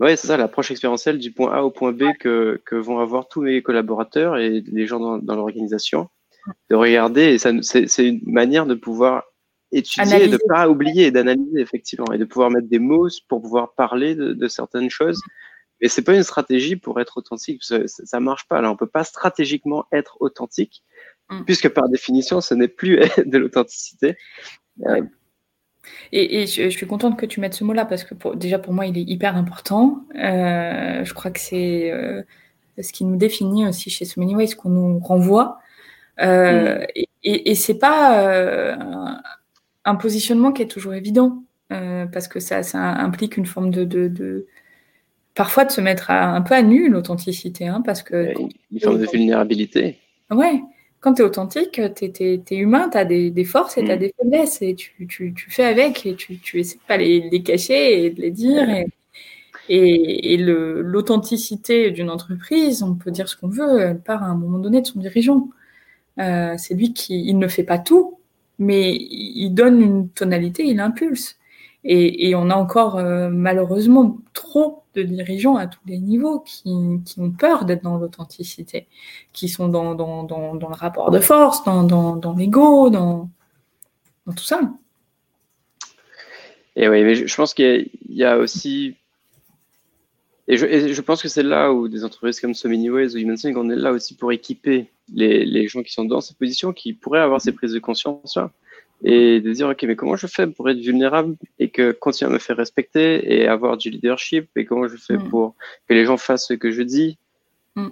[0.00, 3.28] ouais c'est ça, l'approche expérientielle du point A au point B que, que vont avoir
[3.28, 6.08] tous mes collaborateurs et les gens dans, dans l'organisation,
[6.68, 9.24] de regarder et ça c'est une manière de pouvoir
[9.72, 10.38] étudier, de Analyser.
[10.48, 14.32] pas oublier et d'analyser effectivement et de pouvoir mettre des mots pour pouvoir parler de,
[14.32, 15.20] de certaines choses.
[15.80, 18.60] Mais c'est pas une stratégie pour être authentique, ça, ça ça marche pas.
[18.60, 20.82] Là, on peut pas stratégiquement être authentique,
[21.30, 21.44] Mm.
[21.44, 24.16] puisque par définition, ce n'est plus de l'authenticité.
[26.12, 28.58] Et, et je, je suis contente que tu mettes ce mot-là parce que pour- déjà
[28.58, 30.04] pour moi il est hyper important.
[30.16, 32.22] Euh, je crois que c'est euh,
[32.80, 35.58] ce qui nous définit aussi chez So Many Ways, qu'on nous renvoie.
[36.20, 39.22] Euh, Et, et, et c'est pas euh, un,
[39.84, 43.84] un positionnement qui est toujours évident euh, parce que ça, ça implique une forme de,
[43.84, 44.46] de, de-
[45.34, 48.34] parfois de se mettre à- un peu à nu l'authenticité, hein, parce que
[48.72, 49.98] une forme de vulnérabilité.
[50.30, 50.60] Ouais,
[51.00, 53.96] quand tu es authentique, tu es, humain, tu as des, des forces et tu as
[53.96, 54.00] Mm.
[54.00, 57.28] des faiblesses et tu, tu, tu fais avec et tu, tu essaies de pas les,
[57.30, 58.68] les cacher et de les dire.
[58.70, 58.86] Et,
[59.68, 64.26] et, et le- l'authenticité d'une entreprise, on peut dire ce qu'on veut, elle part à
[64.26, 65.48] un moment donné de son dirigeant.
[66.18, 68.18] Euh, c'est lui qui il ne fait pas tout,
[68.58, 71.36] mais il donne une tonalité, il impulse.
[71.84, 76.72] Et, et on a encore euh, malheureusement trop de dirigeants à tous les niveaux qui,
[77.04, 78.88] qui ont peur d'être dans l'authenticité,
[79.32, 83.30] qui sont dans, dans, dans, dans le rapport de force, dans, dans, l'ego, dans,
[84.26, 84.60] tout ça.
[86.76, 88.96] Et oui, mais je, pense qu'il y, a- aussi.
[90.48, 93.18] Et je, je pense que c'est là où des entreprises comme So Many Ways ou
[93.18, 96.72] HumanSync, on est là aussi pour équiper les, les gens qui sont dans cette position,
[96.72, 98.50] qui pourraient avoir ces prises de conscience-là.
[99.02, 102.34] Et de dire, OK, mais comment je fais pour être vulnérable et que continuer à
[102.34, 105.28] me faire respecter et avoir du leadership et comment je fais Mm.
[105.30, 105.54] pour
[105.88, 107.16] que les gens fassent ce que je dis?
[107.76, 107.88] Mm.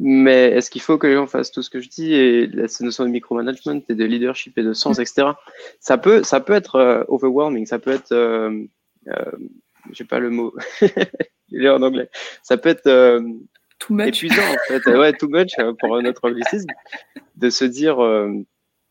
[0.00, 2.68] Mais est-ce qu'il faut que les gens fassent tout ce que je dis et la-
[2.68, 5.28] cette notion de micromanagement et de leadership et de sens, etc.
[5.80, 8.62] Ça peut, ça peut être euh, overwhelming, ça peut être, euh,
[9.08, 9.32] euh,
[9.92, 10.54] j'ai pas le mot,
[11.50, 12.08] il est en anglais.
[12.42, 13.20] Ça peut être euh,
[13.80, 14.06] Too much.
[14.08, 16.68] épuisant en fait, ouais, too much euh, pour notre anglicisme,
[17.36, 17.96] de se dire.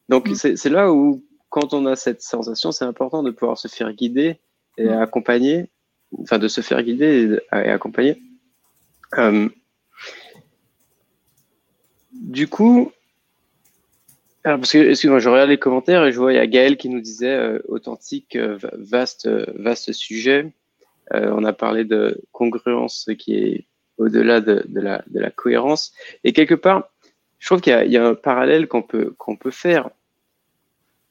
[0.10, 0.36] donc Mm.
[0.36, 1.24] c'est là où,
[1.60, 4.38] quand on a cette sensation, c'est important de pouvoir se faire guider
[4.78, 5.72] et accompagner,
[6.22, 8.22] enfin de se faire guider et, accompagner.
[9.18, 9.50] Euh,
[12.12, 12.92] du coup,
[14.44, 16.78] alors parce que excuse-moi, je regarde les commentaires et je vois il y a Gaël
[16.78, 20.54] qui nous disait euh, authentique, euh, va- vaste, vaste sujet.
[21.16, 23.66] Euh, on a parlé de congruence qui est
[23.98, 25.92] au-delà de, de la, de la cohérence.
[26.24, 26.92] Et quelque part,
[27.40, 29.90] je trouve qu'il y, y a un parallèle qu'on peut, qu'on peut faire.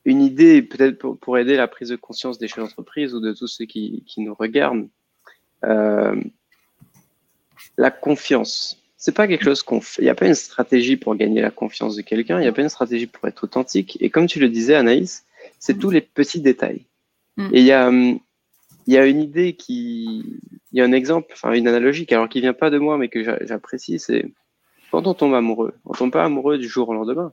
[0.07, 3.33] Une idée, peut-être pour, pour aider la prise de conscience des chefs d'entreprise ou de
[3.33, 4.89] tous ceux qui, qui nous regardent.
[5.65, 6.17] Euh,
[7.77, 8.79] la confiance.
[8.97, 10.03] C'est pas quelque chose qu'on fait.
[10.03, 12.39] Il n'y a pas une stratégie pour gagner la confiance de quelqu'un.
[12.39, 13.99] Il n'y a pas une stratégie pour être authentique.
[14.01, 15.27] Et comme tu le disais, Anaïs,
[15.59, 16.87] c'est tous les petits détails.
[17.37, 17.49] Mm.
[17.53, 20.41] Et il y a, il y a une idée qui,
[20.73, 23.09] il y a un exemple, enfin une analogie, alors qui vient pas de moi, mais
[23.09, 24.25] que j'a- j'apprécie, c'est
[24.91, 25.75] quand on tombe amoureux.
[25.85, 27.33] On tombe pas amoureux du jour au lendemain.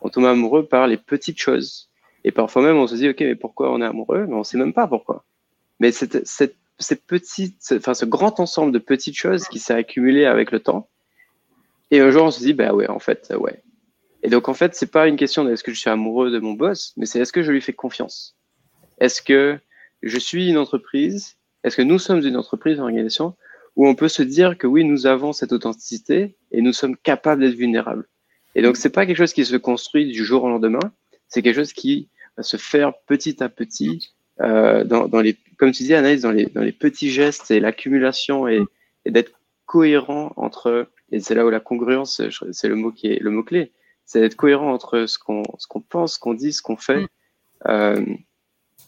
[0.00, 1.90] On tombe amoureux par les petites choses.
[2.24, 4.26] Et parfois même, on se dit, ok, mais pourquoi on est amoureux?
[4.26, 5.24] Mais on sait même pas pourquoi.
[5.78, 9.74] Mais cette, cette, ces petites, ce- enfin, ce grand ensemble de petites choses qui s'est
[9.74, 10.88] accumulé avec le temps.
[11.90, 13.62] Et un jour, on se dit, bah ouais, en fait, euh, ouais.
[14.22, 16.38] Et donc, en fait, c'est pas une question de est-ce que je suis amoureux de
[16.38, 18.36] mon boss, mais c'est est-ce que je lui fais confiance?
[18.98, 19.58] Est-ce que
[20.02, 21.36] je suis une entreprise?
[21.62, 23.34] Est-ce que nous sommes une entreprise, une organisation
[23.76, 27.42] où on peut se dire que oui, nous avons cette authenticité et nous sommes capables
[27.42, 28.08] d'être vulnérables?
[28.54, 30.92] Et donc, c'est pas quelque chose qui se construit du jour au lendemain.
[31.28, 32.08] C'est quelque chose qui
[32.42, 36.46] se faire petit à petit, euh, dans, dans les, comme tu dis, Anaïs, dans les,
[36.46, 38.62] dans les petits gestes et l'accumulation et,
[39.04, 39.32] et d'être
[39.66, 42.20] cohérent entre, et c'est là où la congruence,
[42.52, 43.72] c'est le mot qui est le mot clé,
[44.04, 47.00] c'est d'être cohérent entre ce qu'on, ce qu'on pense, ce qu'on dit, ce qu'on fait.
[47.00, 47.08] Mm.
[47.68, 48.04] Euh,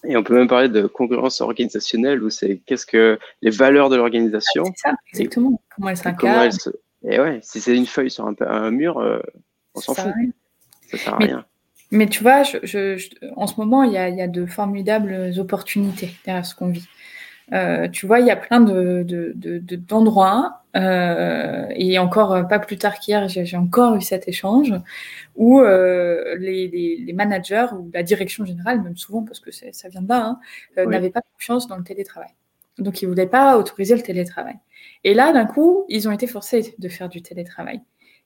[0.05, 3.97] et on peut même parler de congruence organisationnelle où c'est qu'est-ce que les valeurs de
[3.97, 5.61] l'organisation C'est ça, exactement.
[5.80, 6.70] Et comment elles se...
[7.03, 9.20] Et ouais, si c'est une feuille sur un, un mur, euh,
[9.74, 10.12] on s'en fout,
[10.90, 11.47] ça sert à rien.
[11.93, 14.26] Mais tu vois, je, je- je- en ce moment, il y a, il y a
[14.28, 16.87] de formidables opportunités derrière ce qu'on vit.
[17.53, 22.32] Euh, tu vois, il y a plein de, de- de- de- d'endroits, euh, et encore
[22.34, 24.72] euh, pas plus tard qu'hier, j'ai, encore eu cet échange,
[25.37, 29.89] où euh, les, les- les managers ou la direction générale, même souvent parce que ça
[29.89, 30.41] vient de là, hein,
[30.78, 30.93] euh, Oui.
[30.93, 32.30] n'avaient pas confiance dans le télétravail.
[32.78, 34.57] Donc, ils ne voulaient pas autoriser le télétravail.
[35.05, 37.80] Et là, d'un coup, ils ont été forcés de faire du télétravail.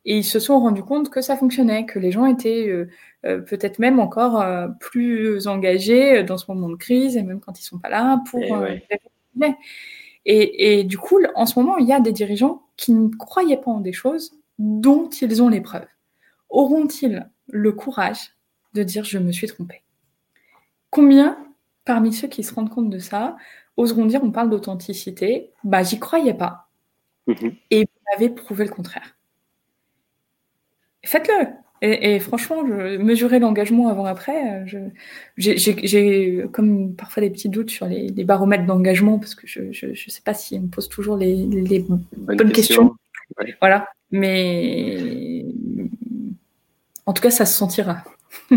[0.07, 2.89] Et ils se sont rendus compte que ça fonctionnait, que les gens étaient euh,
[3.27, 7.59] euh, peut-être même encore euh, plus engagés dans ce moment de crise, et même quand
[7.61, 8.87] ils sont pas là, pour Eh ouais.
[10.25, 13.59] et, et du coup, en ce moment, il y a des dirigeants qui ne croyaient
[13.61, 15.87] pas en des choses dont ils ont les preuves.
[16.49, 18.33] Auront-ils le courage
[18.75, 19.83] de dire je me suis trompé
[20.91, 21.37] Combien
[21.85, 23.37] parmi ceux qui se rendent compte de ça
[23.77, 26.69] oseront dire on parle d'authenticité Bah, j'y croyais pas
[27.27, 27.55] Mhm.
[27.71, 29.15] et vous m'avez prouvé le contraire.
[31.05, 31.47] Faites-le.
[31.83, 34.89] Et, et franchement, je, mesurer l'engagement avant-après, euh,
[35.39, 39.95] j'ai- comme parfois des petits doutes sur les, les baromètres d'engagement parce que je ne
[39.95, 42.89] sais pas si on me pose toujours les, les Bonne, bonnes question.
[43.31, 43.55] questions.
[43.61, 43.89] Voilà.
[44.11, 45.47] Mais
[47.07, 48.05] en tout cas, ça se sentira.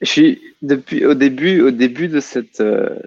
[0.00, 2.98] Je suis depuis au début, au début de cette euh,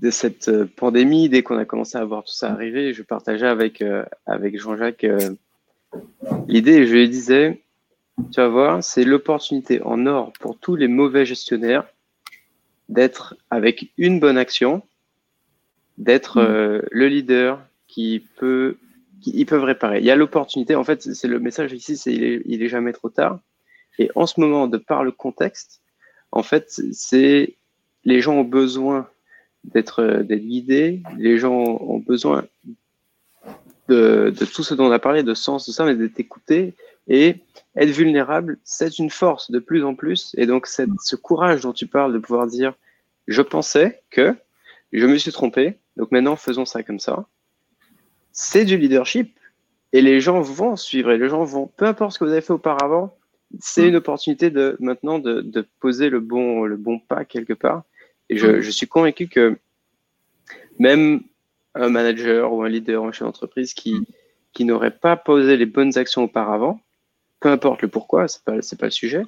[0.00, 3.46] de cette euh, pandémie, dès qu'on a commencé à voir tout ça arriver, je partageais
[3.46, 5.30] avec euh, avec Jean-Jacques euh,
[6.48, 7.62] l'idée je lui disais,
[8.32, 11.84] tu vas voir, c'est l'opportunité en or pour tous les mauvais gestionnaires
[12.88, 14.82] d'être avec une bonne action,
[15.98, 16.46] d'être Mhm.
[16.46, 18.76] euh, le leader qui peut,
[19.20, 19.98] qui, ils peuvent réparer.
[20.00, 20.74] Il y a l'opportunité.
[20.76, 23.40] En fait, c'est le message ici, c'est il est, il est jamais trop tard.
[23.98, 25.80] Et en ce moment, de par le contexte,
[26.32, 27.56] en fait, c'est
[28.04, 29.08] les gens ont besoin
[29.64, 31.02] d'être euh, d'être guidés.
[31.18, 32.46] Les gens ont besoin
[33.88, 36.74] de, de tout ce dont on a parlé, de sens, de ça, mais d'être écoutés
[37.08, 37.36] et
[37.76, 40.34] être vulnérable, c'est une force de plus en plus.
[40.38, 42.74] Et donc, cette, ce courage dont tu parles de pouvoir dire,
[43.28, 44.34] je pensais que
[44.92, 47.26] je me suis trompé, donc maintenant faisons ça comme ça.
[48.32, 49.38] C'est du leadership
[49.92, 52.40] et les gens vont suivre et les gens vont, peu importe ce que vous avez
[52.40, 53.16] fait auparavant,
[53.60, 57.84] c'est une opportunité de maintenant de, de poser le bon, le bon pas quelque part.
[58.28, 59.56] Et je, je suis convaincu que
[60.78, 61.22] même
[61.76, 64.06] un manager ou un leader ou un chef d'entreprise qui,
[64.52, 66.80] qui n'aurait pas posé les bonnes actions auparavant,
[67.40, 69.22] peu importe le pourquoi, c'est pas, c'est pas le sujet,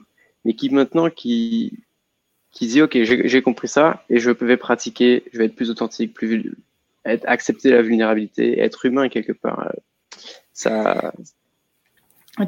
[0.44, 1.78] mais qui maintenant qui
[2.50, 6.14] qui dit ok j'ai compris ça et je vais pratiquer, je vais être plus authentique,
[6.14, 6.54] plus
[7.04, 9.72] être accepter la vulnérabilité, être humain quelque part.
[10.52, 11.12] Ça.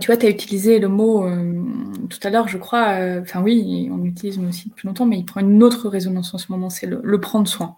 [0.01, 1.65] Tu vois, tu as utilisé le mot euh,
[2.09, 3.01] tout à l'heure, je crois.
[3.01, 6.39] euh, Enfin oui, on l'utilise aussi depuis longtemps, mais il prend une autre résonance en
[6.39, 6.71] ce moment.
[6.71, 7.77] C'est le, le prendre soin.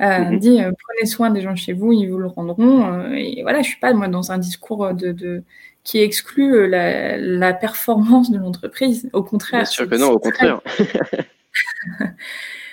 [0.00, 0.38] Euh, Mhm.
[0.38, 2.84] dit euh, prenez soin des gens chez vous, ils vous le rendront.
[2.92, 5.42] euh, et voilà, je suis pas moi dans un discours de, de
[5.84, 9.08] qui exclut euh, la, la performance de l'entreprise.
[9.12, 10.60] Au contraire, Bien sûr que non, au contraire.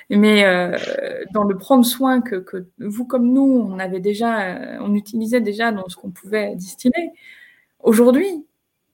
[0.09, 0.77] mais euh,
[1.33, 5.71] dans le prendre soin que, que vous comme nous, on avait déjà, on utilisait déjà
[5.71, 7.11] dans ce qu'on pouvait distiller.
[7.81, 8.45] Aujourd'hui,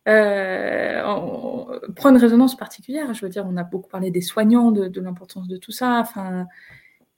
[0.07, 3.13] euh, on, on prend une résonance particulière.
[3.13, 5.99] Je veux dire, on a beaucoup parlé des soignants, de, de l'importance de tout ça.
[6.01, 6.47] Enfin,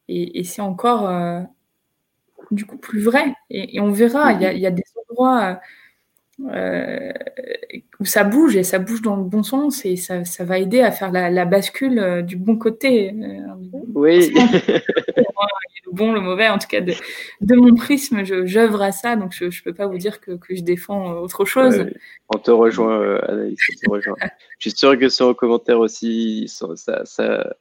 [0.08, 1.42] et, et c'est encore euh,
[2.52, 3.34] du coup plus vrai.
[3.50, 4.34] Et, et on verra.
[4.34, 5.60] Il y, a, il y a des endroits
[6.46, 7.12] euh,
[8.00, 10.82] où ça bouge et ça bouge dans le bon sens et ça, ça va aider
[10.82, 13.14] à faire la, la bascule euh, du bon côté.
[13.96, 14.32] Oui.
[14.34, 16.94] le bon, le mauvais, en tout cas de,
[17.42, 20.56] de mon prisme, j'œuvre à ça, donc je ne peux pas vous dire que, que
[20.56, 21.80] je défends autre chose.
[21.80, 21.94] Ouais,
[22.30, 24.16] on te rejoint, Anaïs, on te rejoint.
[24.60, 27.56] Je suis sûr que sur le commentaire aussi, ça,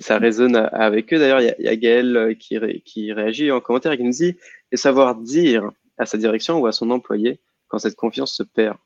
[0.00, 1.18] ça résonne avec eux.
[1.18, 3.92] D'ailleurs, il y a, il y a Gaël euh, qui, ré- qui réagit en commentaire
[3.92, 4.36] et qui nous dit
[4.70, 8.76] et savoir dire à sa direction ou à son employé quand cette confiance se perd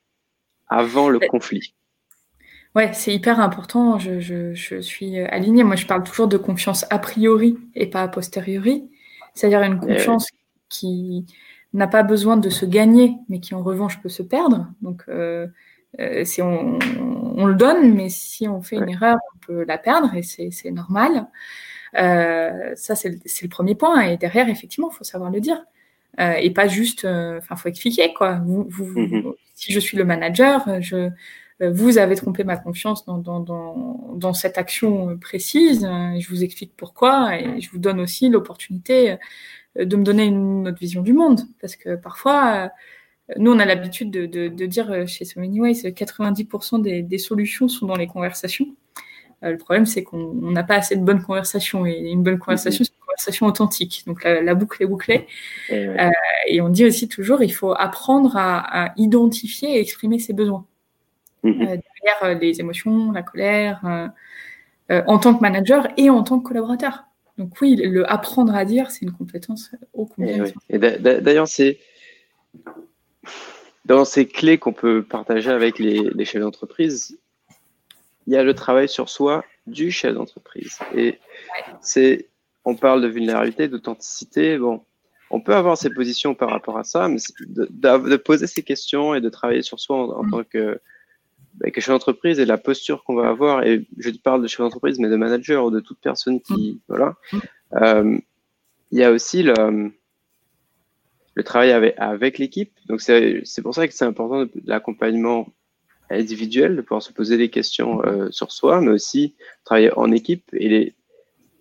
[0.68, 1.26] avant le Ouais.
[1.26, 1.74] conflit.
[2.74, 3.98] Ouais, c'est hyper important.
[3.98, 5.62] Je, je, je suis alignée.
[5.62, 8.90] Moi, je parle toujours de confiance a priori et pas a posteriori.
[9.34, 9.94] C'est-à-dire une Eh ouais.
[9.96, 10.28] confiance
[10.68, 11.24] qui
[11.72, 14.66] n'a pas besoin de se gagner, mais qui en revanche peut se perdre.
[14.80, 15.46] Donc, euh,
[16.00, 16.78] euh, si on,
[17.36, 20.70] on le donne, mais si on fait une erreur, on peut la perdre et c'est
[20.70, 21.28] normal.
[21.96, 24.00] Euh, ça, c'est le, le premier point.
[24.02, 25.64] Et derrière, effectivement, il faut savoir le dire.
[26.20, 28.40] Euh, et pas juste, euh, enfin, faut expliquer quoi.
[28.44, 29.34] Vous, vous, Mhm.
[29.54, 31.10] Si je suis le manager, je,
[31.62, 35.82] euh, vous avez trompé ma confiance dans, dans, dans, dans cette action précise.
[35.82, 39.16] je vous explique pourquoi et je vous donne aussi l'opportunité
[39.76, 41.42] de me donner une autre vision du monde.
[41.60, 42.70] Parce que parfois,
[43.38, 46.82] nous, on a l'habitude de, de, de dire euh, chez So Many Ways, euh, 90%
[46.82, 48.66] des, des solutions sont dans les conversations.
[49.42, 51.86] Euh, le problème, c'est qu'on on n'a pas assez de bonnes conversations.
[51.86, 54.04] Et une bonne conversation, c'est une conversation authentique.
[54.06, 55.26] Donc la, la boucle est bouclée.
[55.70, 56.10] Et ouais.
[56.48, 60.66] Et on dit aussi toujours, il faut apprendre à, à identifier et exprimer ses besoins
[61.44, 61.60] Mhm.
[61.60, 64.08] euh, derrière euh, les émotions, la colère, euh,
[64.90, 67.04] euh, en tant que manager et en tant que collaborateur.
[67.38, 70.44] Donc oui, le apprendre à dire, c'est une compétence ô combien.
[70.70, 71.78] Et, d'ailleurs, c'est
[73.84, 77.18] dans ces clés qu'on peut partager avec les, les chefs d'entreprise,
[78.26, 80.78] il y a le travail sur soi du chef d'entreprise.
[80.94, 81.18] Et
[81.80, 82.28] c'est,
[82.64, 84.56] on parle de vulnérabilité, d'authenticité.
[84.58, 84.82] Bon,
[85.30, 89.14] on peut avoir ses positions par rapport à ça, mais de, de- poser ces questions
[89.14, 90.30] et de travailler sur soi en, en Mm.
[90.30, 90.80] tant que,
[91.54, 93.64] bah, que chef d'entreprise et la posture qu'on va avoir.
[93.64, 97.16] Et je parle de chef d'entreprise, mais de manager ou de toute personne qui, voilà.
[97.74, 98.16] Euh,
[98.92, 99.92] il y a aussi le,
[101.34, 102.72] le travail avec, avec l'équipe.
[102.86, 105.48] Donc, c'est pour ça que c'est important l'accompagnement
[106.10, 110.44] individuel, de pouvoir se poser des questions euh, sur soi, mais aussi travailler en équipe.
[110.52, 110.94] Et les...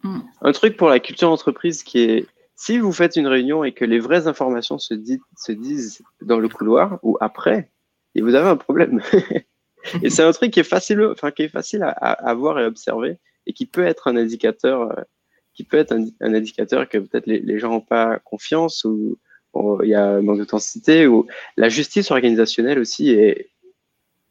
[0.03, 0.19] Mm.
[0.41, 3.86] Un truc pour la culture d'entreprise qui est, si vous faites une réunion et que
[3.86, 7.71] les vraies informations se, dit- se disent dans le couloir ou après,
[8.15, 9.01] et vous avez un problème.
[10.03, 12.59] et c'est un truc qui est facile, enfin, qui est facile à, à, à voir
[12.59, 15.01] et observer et qui peut être un indicateur, euh,
[15.53, 19.17] qui peut être un, un indicateur que peut-être les, les gens n'ont pas confiance ou
[19.84, 21.28] il y a un manque d'authenticité ou
[21.58, 23.49] la justice organisationnelle aussi et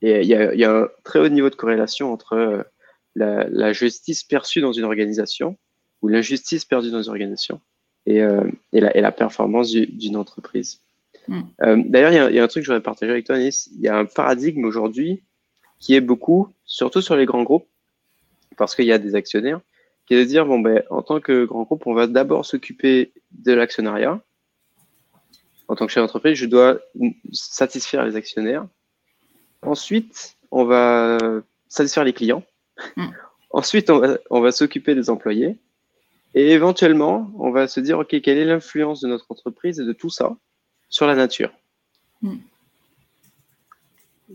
[0.02, 2.62] il y a, il y a un très haut niveau de corrélation entre euh,
[3.14, 5.56] la, la justice perçue dans une organisation
[6.00, 7.60] ou l'injustice perdue dans une organisation
[8.06, 8.42] et, euh,
[8.72, 10.80] et, la, et la performance du- d'une entreprise.
[11.28, 11.40] Mm.
[11.62, 13.26] Euh, D'ailleurs, il y, a- il y a un truc que je voudrais partager avec
[13.26, 13.70] toi, Anis.
[13.76, 15.22] Il y a un paradigme aujourd'hui
[15.78, 17.68] qui est beaucoup, surtout sur les grands groupes,
[18.56, 19.60] parce qu'il y a des actionnaires,
[20.06, 23.12] qui est de dire, bon, ben, en tant que grand groupe, on va d'abord s'occuper
[23.30, 24.20] de l'actionnariat.
[25.72, 26.80] En tant que chef d'entreprise, je dois
[27.32, 28.66] satisfaire les actionnaires.
[29.62, 31.16] Ensuite, on va
[31.68, 32.44] satisfaire les clients.
[32.98, 33.06] Mm.
[33.50, 35.56] Ensuite, on va, on va s'occuper des employés.
[36.34, 39.94] Et éventuellement, on va se dire, OK, quelle est l'influence de notre entreprise et de
[39.94, 40.36] tout ça
[40.90, 41.50] sur la nature?
[42.20, 42.36] Mm.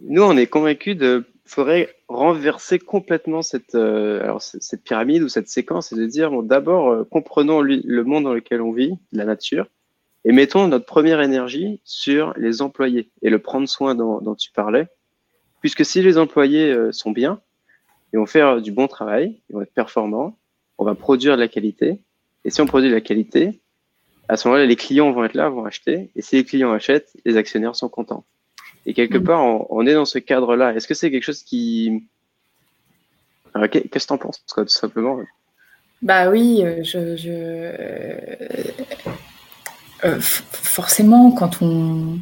[0.06, 5.50] Nous, on est convaincus de faudrait renverser complètement cette, euh, alors, cette pyramide ou cette
[5.50, 8.96] séquence et de dire, bon, d'abord, euh, comprenons lui- le monde dans lequel on vit,
[9.12, 9.68] la nature,
[10.28, 14.52] et mettons notre première énergie sur les employés et le prendre soin dont, dont tu
[14.52, 14.88] parlais.
[15.62, 17.40] Puisque si les employés euh, sont bien,
[18.12, 20.38] ils vont faire du bon travail, ils vont être performants,
[20.78, 22.00] on va produire de la qualité.
[22.44, 23.62] Et si on produit de la qualité,
[24.28, 26.12] à ce moment-là, les clients vont être là, vont acheter.
[26.18, 28.26] Et si les clients achètent, les actionnaires sont contents.
[28.86, 29.24] Et quelque Mhm.
[29.24, 30.74] part, on, on est dans ce cadre-là.
[30.74, 32.04] Est-ce que c'est quelque chose qui,
[33.54, 35.20] Alors, qu'est- Qu'est-ce que t'en penses, quoi, tout simplement?
[36.04, 37.72] Bah oui, euh, je, je-
[40.06, 42.20] euh, forcément, quand on.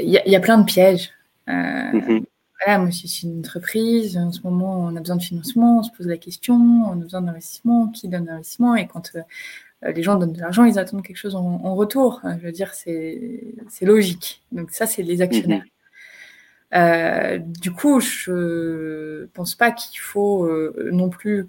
[0.00, 1.10] Il y, a- il y a plein de pièges.
[1.48, 1.52] Euh,
[1.92, 2.24] Mhm.
[2.64, 4.16] voilà, moi, c'est une entreprise.
[4.16, 6.96] En ce moment, on a besoin de financement, on se pose la question, on a
[6.96, 8.76] besoin d'investissement, qui donne l'investissement?
[8.76, 12.20] Et quand euh, les gens donnent de l'argent, ils attendent quelque chose en, en retour.
[12.24, 13.40] Euh, Je veux dire, c'est
[13.70, 14.42] c'est logique.
[14.52, 15.64] Donc, ça, c'est les actionnaires.
[16.74, 21.46] Euh, du coup, je pense pas qu'il faut euh, non plus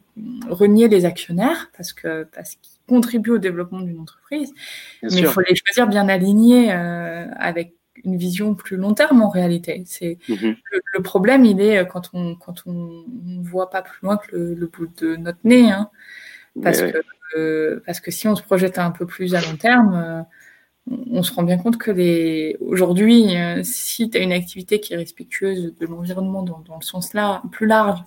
[0.49, 4.51] renier les actionnaires parce que parce qu'ils contribuent au développement d'une entreprise,
[5.01, 7.75] Bien mais il faut les choisir bien alignés euh, avec
[8.05, 9.83] une vision plus long terme en réalité.
[9.85, 10.55] C'est Mhm.
[10.71, 14.17] le, le problème, il est euh, quand on quand on ne voit pas plus loin
[14.17, 15.89] que le, le bout de notre nez, hein,
[16.63, 16.93] parce Mais ouais.
[16.93, 16.99] que
[17.39, 20.21] euh, parce que si on se projette un peu plus à long terme, euh,
[20.91, 24.79] on, on se rend bien compte que les aujourd'hui, euh, si tu as une activité
[24.79, 27.99] qui est respectueuse de l'environnement dans, dans le sens là plus large,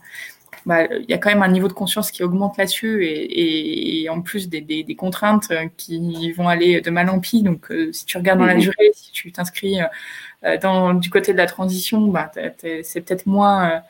[0.67, 4.03] bah, il y a quand même un niveau de conscience qui augmente là-dessus et, et-
[4.03, 7.43] et en plus des, des- des contraintes euh, qui vont aller de mal en pis.
[7.43, 9.79] Donc, euh, si tu regardes dans la durée, si tu t'inscris
[10.45, 12.31] euh, dans, du côté de la transition, bah,
[12.83, 13.83] c'est peut-être moins,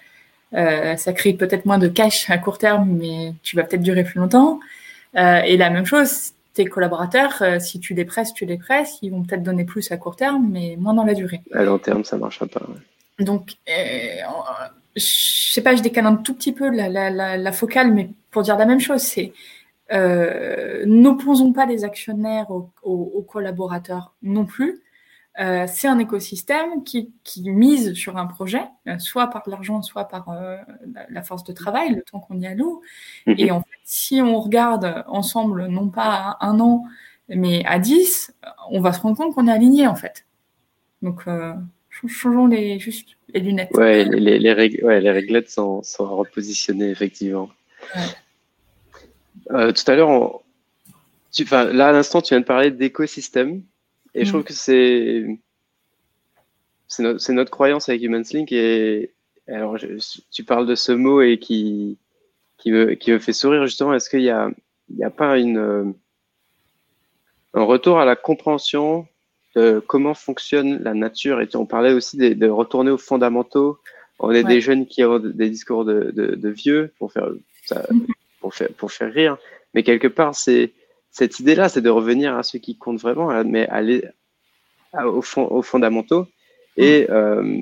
[0.54, 4.04] euh, ça crée peut-être moins de cash à court terme, mais tu vas peut-être durer
[4.04, 4.60] plus longtemps.
[5.14, 9.22] Et la même chose, tes collaborateurs, si tu les presses, tu les presses, ils vont
[9.22, 11.42] peut-être donner plus à court terme, mais moins dans la durée.
[11.52, 12.60] À long terme, ça marchera pas.
[12.60, 13.24] ouais.
[13.24, 13.52] Donc,
[14.96, 18.10] je sais pas, je décale un tout petit peu la, la, la, la focale, mais
[18.30, 19.32] pour dire la même chose, c'est
[19.92, 24.82] euh, n'opposons pas les actionnaires aux, aux- aux collaborateurs non plus.
[25.40, 30.04] Euh, c'est un écosystème qui, qui mise sur un projet, euh, soit par l'argent, soit
[30.06, 30.58] par euh,
[31.08, 32.82] la, force de travail, le temps qu'on y alloue.
[33.26, 33.34] Mhm.
[33.38, 36.84] Et en fait, si on regarde ensemble, non pas à un an,
[37.28, 38.34] mais à 10,
[38.70, 40.26] on va se rendre compte qu'on est aligné en fait.
[41.02, 41.54] Donc, euh,
[41.92, 43.70] changeons les, juste les lunettes.
[43.72, 47.50] Ouais, les, les, les, rég- ouais, les réglettes sont, repositionner, effectivement.
[47.94, 48.02] Ouais.
[49.50, 50.40] Euh, tout à l'heure, on-
[51.32, 53.62] tu, enfin, là, à l'instant, tu viens de parler d'écosystème.
[54.14, 54.32] Et je Mm.
[54.32, 55.26] trouve que c'est
[56.88, 58.52] c'est notre, croyance avec HumansLink.
[58.52, 59.12] Et
[59.48, 59.98] alors, je-
[60.30, 61.96] tu parles de ce mot et qui,
[62.58, 63.94] qui, me, qui me fait sourire, justement.
[63.94, 64.50] Est-ce qu'il y a,
[64.90, 65.84] il y a pas une, euh,
[67.54, 69.06] un retour à la compréhension
[69.54, 73.78] de comment fonctionne la nature Et on parlait aussi de, de retourner aux fondamentaux.
[74.18, 74.54] On est Ouais.
[74.54, 77.28] des jeunes qui ont des discours de, de, de vieux pour faire,
[77.66, 77.86] ça,
[78.40, 79.36] pour, faire, pour faire rire.
[79.74, 80.70] Mais quelque part, c'est
[81.10, 84.04] cette idée-là, c'est de revenir à ce qui compte vraiment, à- mais aller
[84.92, 86.26] à- au fond, aux fondamentaux.
[86.76, 87.60] Et euh,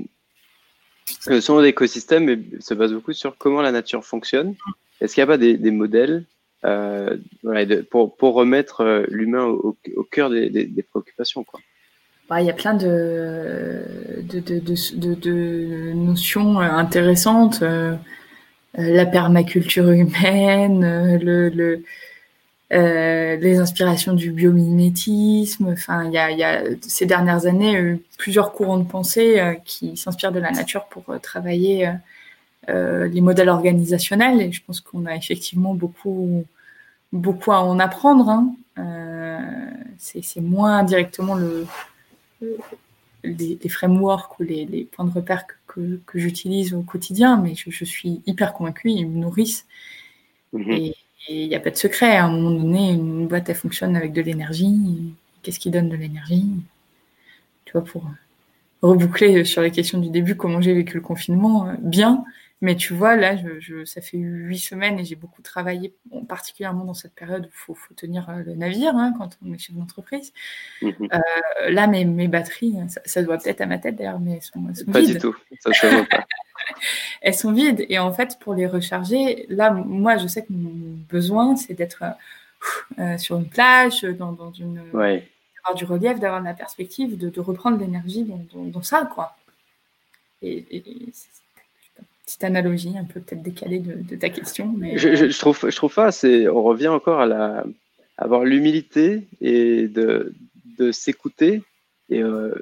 [1.27, 4.55] le son d'écosystème est- se base beaucoup sur comment la nature fonctionne.
[5.01, 6.25] Est-ce qu'il n'y a pas des, des modèles
[6.67, 11.43] euh, voilà, de- pour, pour remettre euh, l'humain au, au cœur des, des, des préoccupations
[11.43, 11.59] quoi?
[12.31, 13.83] Bah, Il y a plein de,
[15.95, 17.61] notions euh, intéressantes.
[17.63, 17.97] euh,
[18.79, 21.83] euh, la permaculture humaine, le, le,
[22.71, 25.71] les inspirations du biomimétisme.
[25.73, 30.39] Enfin, il y a, ces dernières années euh, plusieurs courants de pensée qui s'inspirent de
[30.39, 31.91] la nature pour travailler
[32.69, 34.41] les modèles organisationnels.
[34.41, 36.45] Et je pense qu'on a effectivement beaucoup,
[37.13, 38.29] beaucoup à en apprendre.
[38.29, 38.55] Hein.
[39.99, 41.67] C'est moins directement le-
[43.23, 47.37] les, les frameworks ou les, les points de repère que, que, que j'utilise au quotidien,
[47.37, 49.67] mais je, je suis hyper convaincue, ils me nourrissent.
[50.53, 50.71] Mhm.
[50.73, 50.97] Et
[51.29, 52.17] il n'y a pas de secret.
[52.17, 55.15] À un moment donné, une boîte, elle fonctionne avec de l'énergie.
[55.43, 56.47] Qu'est-ce qui donne de l'énergie?
[57.65, 58.05] Tu vois, pour
[58.83, 62.25] reboucler sur les questions du début, comment j'ai vécu le confinement, bien.
[62.63, 66.25] Mais tu vois, là, je, je- ça fait huit semaines et j'ai beaucoup travaillé, bon,
[66.27, 69.53] particulièrement dans cette période où il faut, faut tenir euh, le navire hein, quand on
[69.55, 70.33] est chef d'entreprise.
[70.83, 70.93] Mhm.
[71.13, 74.43] Euh, là, mes, mes batteries, ça, ça doit peut-être à ma tête d'ailleurs, mais elles
[74.43, 76.27] sont, elles sont Pas vides du tout, ça voit pas.
[77.23, 77.87] elles sont vides.
[77.89, 82.03] Et en fait, pour les recharger, là, moi, je sais que mon besoin, c'est d'être
[82.03, 82.11] euh,
[82.99, 85.27] euh, sur une plage, dans, dans une, Ouais.
[85.57, 89.09] d'avoir du relief, d'avoir de la perspective, de, de reprendre l'énergie dans, dans- dans ça,
[89.15, 89.35] quoi.
[90.43, 94.73] Et, et- et c'est c'est une petite analogie, un peu peut-être décalée de, ta question,
[94.77, 96.13] mais Je, trouve, je trouve pas.
[96.13, 97.65] C'est, on revient encore à la,
[98.17, 100.33] avoir l'humilité et de,
[100.79, 101.63] de s'écouter.
[102.09, 102.55] Et, euh,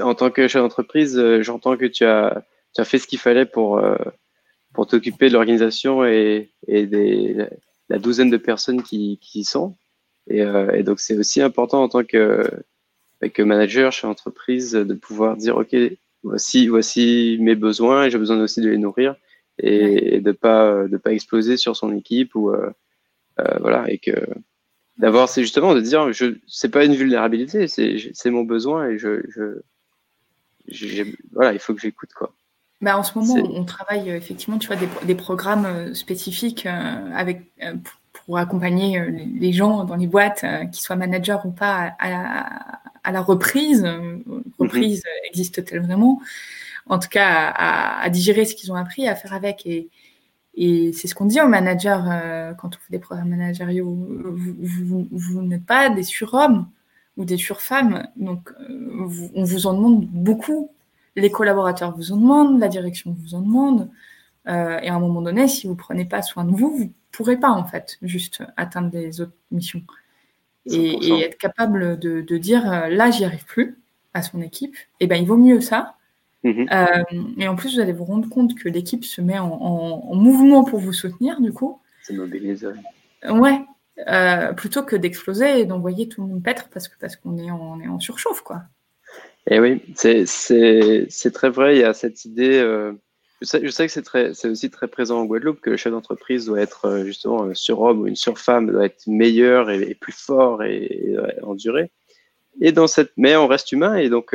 [0.00, 2.42] en tant que chef d'entreprise, euh, j'entends que tu as,
[2.74, 3.96] tu as fait ce qu'il fallait pour, euh,
[4.72, 7.46] pour t'occuper de l'organisation et, et des,
[7.90, 9.76] la, douzaine de personnes qui, qui y sont.
[10.30, 10.42] Et,
[10.82, 12.50] donc, c'est aussi important en tant que,
[13.34, 15.76] que manager chez l'entreprise de pouvoir dire, OK,
[16.24, 19.14] voici, voici mes besoins et j'ai besoin aussi de les nourrir
[19.58, 22.70] et, et de pas de pas exploser sur son équipe ou euh,
[23.38, 24.10] euh, voilà et que
[24.98, 29.60] d'avoir c'est justement de dire je c'est pas une vulnérabilité c'est mon besoin et je,
[31.32, 32.34] voilà il faut que j'écoute quoi.
[32.80, 37.40] Bah, en ce moment, on travaille effectivement, tu vois, des, des programmes spécifiques avec,
[38.12, 39.00] pour accompagner
[39.40, 43.84] les gens dans les boîtes, qu'ils soient managers ou pas, à, à la reprise.
[44.58, 45.30] Reprise mhm.
[45.30, 46.20] existe-t-elle vraiment?
[46.86, 49.66] En tout cas, à, à digérer ce qu'ils ont appris, à faire avec.
[49.66, 49.88] Et,
[50.56, 53.86] et c'est ce qu'on dit aux managers euh, quand on fait des programmes managériaux.
[53.86, 56.68] Vous, vous, n'êtes pas des surhommes
[57.16, 58.06] ou des surfemmes.
[58.16, 60.70] Donc, euh, on vous en demande beaucoup.
[61.16, 63.90] Les collaborateurs vous en demandent, la direction vous en demande.
[64.46, 67.38] Euh, et à un moment donné, si vous prenez pas soin de vous, vous pourrez
[67.38, 69.82] pas, en fait, juste atteindre des autres missions.
[70.66, 73.78] Et, être capable de, de dire, là, j'y arrive plus
[74.14, 75.96] à son équipe, et eh ben, il vaut mieux ça
[76.44, 76.68] Mhm.
[76.70, 77.04] Euh,
[77.38, 80.78] et en plus, vous allez vous rendre compte que l'équipe se met en, mouvement pour
[80.78, 81.80] vous soutenir, du coup.
[82.02, 82.68] C'est mobilisé.
[83.28, 83.60] Ouais.
[84.08, 87.50] Euh, plutôt que d'exploser et d'envoyer tout le monde paître parce que parce qu'on est
[87.50, 88.62] en, est en surchauffe, quoi.
[89.48, 91.76] Et eh oui, c'est très vrai.
[91.76, 92.58] Il y a cette idée.
[92.58, 92.92] Euh,
[93.44, 95.76] je, sais, je, sais, que c'est très, c'est aussi très présent en Guadeloupe que le
[95.76, 100.12] chef d'entreprise doit être justement un surhomme ou une surfemme, doit être meilleur et, plus
[100.12, 101.90] fort et, et, endurer.
[102.60, 104.34] Et dans cette, mais on reste humain et donc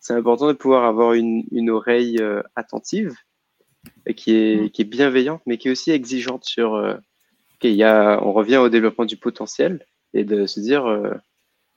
[0.00, 3.14] c'est important de pouvoir avoir une, une oreille euh, attentive
[4.06, 4.70] et qui est, mm.
[4.70, 6.74] qui est bienveillante, mais qui est aussi exigeante sur.
[6.74, 6.94] Euh,
[7.62, 11.10] y a, on revient au développement du potentiel et de se dire, euh,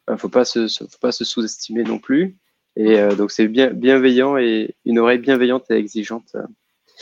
[0.08, 2.38] ne faut pas se, faut pas se sous-estimer non plus.
[2.76, 6.36] Et euh, donc c'est bien, bienveillant et une oreille bienveillante et exigeante.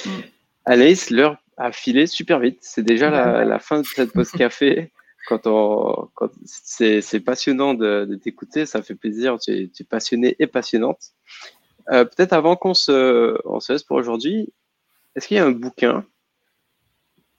[0.05, 0.09] Mm.
[0.65, 2.59] Anaïs, l'heure a filé super vite.
[2.61, 4.91] C'est déjà la, la, fin de cette pause café
[5.27, 9.37] quand on, quand c'est, c'est passionnant de, de, t'écouter, ça fait plaisir.
[9.39, 11.11] Tu es, tu es passionnée et passionnante.
[11.91, 14.53] Euh, peut-être avant qu'on se, on se laisse pour aujourd'hui,
[15.15, 16.05] est-ce qu'il y a un bouquin,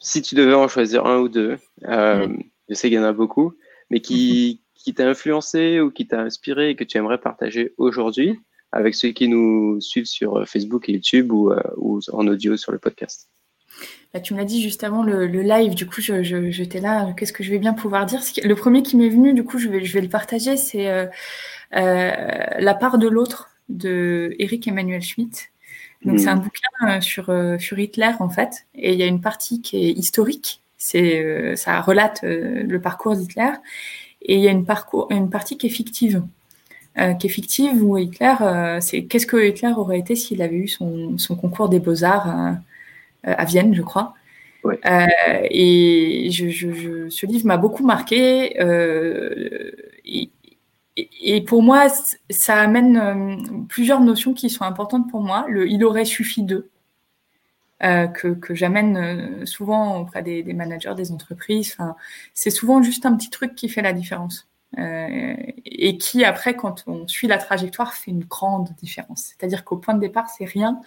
[0.00, 2.28] si tu devais en choisir un ou deux, euh,
[2.68, 3.54] je sais qu'il y en a beaucoup,
[3.90, 8.38] mais qui, qui t'a influencé ou qui t'a inspiré et que tu aimerais partager aujourd'hui
[8.72, 12.72] avec ceux qui nous suivent sur Facebook et YouTube ou, euh, ou en audio sur
[12.72, 13.28] le podcast?
[14.12, 17.32] Bah, tu me l'as dit juste avant le, live, du coup, j'étais je, là, qu'est-ce
[17.32, 18.20] que je vais bien pouvoir dire?
[18.42, 21.06] Le premier qui m'est venu, du coup, je vais, je vais le partager, c'est euh,
[21.76, 22.10] euh,
[22.58, 25.50] La part de l'autre de Eric Emmanuel Schmitt.
[26.04, 26.40] Donc, c'est un mmh.
[26.40, 27.26] bouquin euh, sur,
[27.60, 31.80] sur Hitler, en fait, et il y a une partie qui est historique, c'est ça
[31.82, 33.52] relate le parcours d'Hitler,
[34.22, 36.22] et il y a une, parcours, une partie qui est fictive.
[37.18, 38.34] qui est fictive où Hitler,
[38.80, 42.58] c'est qu'est-ce que Hitler aurait été s'il avait eu son, son concours des beaux-arts
[43.26, 44.14] euh, à Vienne, je crois.
[44.64, 45.06] Euh,
[45.50, 48.60] et je, ce livre m'a beaucoup marqué.
[48.60, 49.70] Euh,
[50.04, 51.86] et, pour moi,
[52.28, 55.46] ça amène plusieurs notions qui sont importantes pour moi.
[55.48, 56.68] Le il aurait suffi de.
[57.80, 61.74] Que, que j'amène souvent auprès des, des, managers des entreprises.
[61.78, 61.96] Enfin,
[62.34, 64.50] c'est souvent juste un petit truc qui fait la différence.
[64.78, 69.32] Euh, et qui après, quand on suit la trajectoire, fait une grande différence.
[69.36, 70.80] C'est-à-dire qu'au point de départ, c'est rien,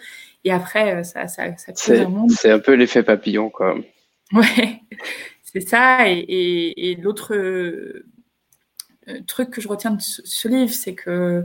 [0.44, 2.30] et après, euh, ça, ça, ça un monde.
[2.30, 3.76] C'est un peu l'effet papillon, quoi.
[4.32, 4.80] Ouais,
[5.42, 6.08] c'est ça.
[6.08, 8.06] Et, et, et l'autre euh,
[9.26, 11.42] truc que je retiens de ce, livre, c'est que euh,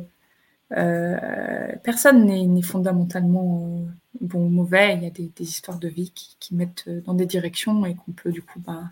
[0.69, 3.85] personne n'est fondamentalement
[4.21, 4.95] bon ou mauvais.
[4.95, 7.95] Il y a des, des histoires de vie qui, qui, mettent dans des directions et
[7.95, 8.83] qu'on peut du coup bah,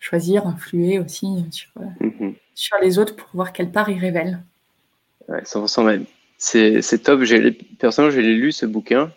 [0.00, 4.42] choisir, influer aussi sur, mm-hmm sur les autres pour voir quelle part ils révèlent.
[5.28, 6.06] Ouais, 100% même.
[6.38, 7.22] C'est, top.
[7.78, 9.12] Personnellement, j'ai lu ce bouquin.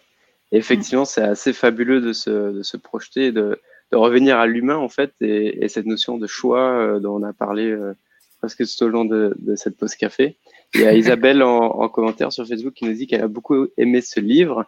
[0.51, 3.59] Et effectivement, c'est assez fabuleux de se, de se projeter, de,
[3.91, 7.23] de revenir à l'humain, en fait, et, et cette notion de choix euh, dont on
[7.23, 7.93] a parlé euh,
[8.39, 10.37] presque tout au long de, de cette pause café.
[10.75, 13.67] Il y a Isabelle en, en, commentaire sur Facebook qui nous dit qu'elle a beaucoup
[13.77, 14.65] aimé ce livre.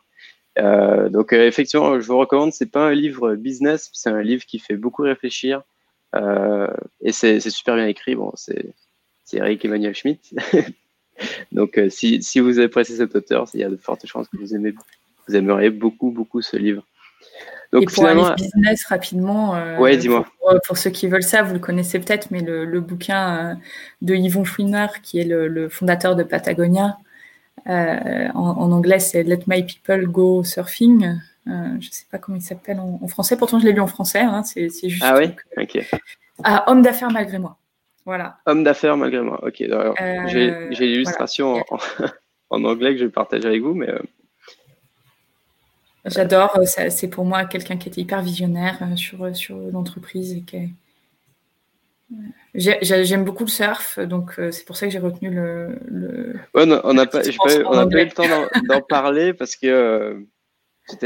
[0.57, 4.45] Euh, donc, euh, effectivement, je vous recommande, c'est pas un livre business, c'est un livre
[4.45, 5.61] qui fait beaucoup réfléchir,
[6.15, 6.67] euh,
[7.01, 8.15] et c'est super bien écrit.
[8.15, 8.73] Bon, c'est
[9.33, 10.33] Eric Emmanuel Schmitt.
[11.51, 14.37] Donc, euh, si, si, vous appréciez cet auteur, il y a de fortes chances que
[14.37, 14.73] vous, aimez,
[15.27, 16.85] vous aimeriez beaucoup, beaucoup ce livre.
[17.71, 20.25] Donc, et pour finalement, business rapidement, euh, ouais, dis-moi.
[20.67, 23.57] Pour, ceux qui veulent ça, vous le connaissez peut-être, mais le, le bouquin
[24.01, 26.97] de Yvon Chouinard, qui est le, le fondateur de Patagonia,
[27.65, 31.19] en, en, anglais c'est Let My People Go Surfing.
[31.47, 33.87] Euh, je ne sais pas comment il s'appelle en, français, pourtant je l'ai lu en
[33.87, 34.19] français.
[34.19, 35.03] Hein, c'est juste.
[35.05, 35.79] Ah oui Ok.
[36.43, 37.57] Ah, Homme d'affaires malgré moi.
[38.05, 38.37] Voilà.
[38.45, 39.39] Homme d'affaires malgré moi.
[39.43, 39.61] Ok.
[39.61, 41.63] Euh, j'ai l'illustration
[42.49, 43.91] en, anglais que je vais partager avec vous, mais.
[46.05, 46.57] Euh, J'adore.
[46.65, 50.73] C'est pour moi quelqu'un qui était hyper visionnaire sur, sur l'entreprise et qui
[52.53, 55.79] J'aime beaucoup le surf, donc c'est pour ça que j'ai retenu le.
[55.87, 56.33] le...
[56.53, 58.25] Ouais, on n'a pas, pas, pas, eu le temps
[58.67, 60.25] d'en parler parce que
[60.99, 61.05] tu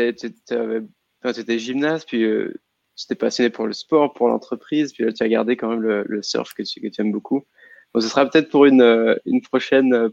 [1.39, 2.53] étais, gymnaste, puis euh,
[2.95, 5.81] tu t'es passionné pour le sport, pour l'entreprise, puis là, tu as gardé quand même
[5.81, 7.45] le, surf que tu, que tu aimes beaucoup.
[7.93, 10.09] Bon, ce sera peut-être pour une, euh, une prochaine euh,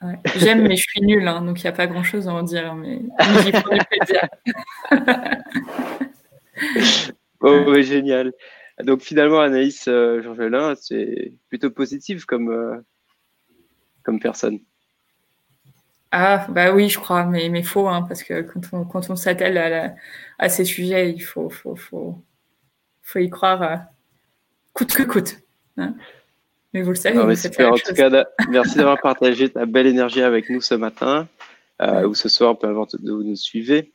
[0.36, 2.74] J'aime, mais je suis nulle, hein, donc il n'y a pas grand-chose à en dire.
[2.74, 3.00] Mais
[3.42, 4.28] j'y prends du plaisir.
[7.40, 8.32] oh, génial.
[8.84, 12.76] Donc finalement, Anaïs euh, Georgelin, c'est plutôt positif comme, euh,
[14.04, 14.60] comme personne.
[16.10, 19.16] Ah, bah oui, je crois, mais, mais faux, hein, parce que quand on, quand on
[19.16, 19.94] s'attelle à,
[20.38, 22.24] à, ces sujets, il faut, faut, faut,
[23.02, 23.76] faut y croire euh,
[24.72, 25.40] coûte que coûte.
[25.76, 25.94] Hein.
[26.74, 27.18] Mais vous le savez.
[27.18, 31.28] en tout cas, merci d'avoir partagé ta belle énergie avec nous ce matin
[31.80, 33.92] euh, ou ce soir, peu importe où vous nous suivez.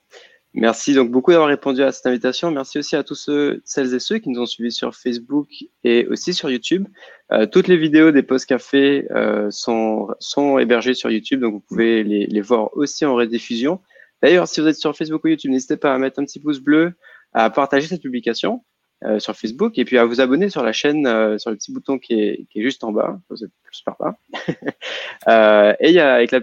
[0.55, 2.51] Merci donc beaucoup d'avoir répondu à cette invitation.
[2.51, 5.47] Merci aussi à tous ceux, celles et ceux qui nous ont suivis sur Facebook
[5.83, 6.87] et aussi sur YouTube.
[7.31, 11.59] Euh, toutes les vidéos des post cafés euh, sont, sont hébergées sur YouTube, donc vous
[11.59, 13.81] pouvez les, les voir aussi en rediffusion.
[14.21, 16.59] D'ailleurs, si vous êtes sur Facebook ou YouTube, n'hésitez pas à mettre un petit pouce
[16.59, 16.93] bleu,
[17.33, 18.63] à partager cette publication
[19.05, 21.71] euh, sur Facebook et puis à vous abonner sur la chaîne, euh, sur le petit
[21.71, 23.19] bouton qui est, qui est juste en bas.
[23.31, 24.15] Êtes plus par là.
[25.27, 26.41] euh, et il y a avec la,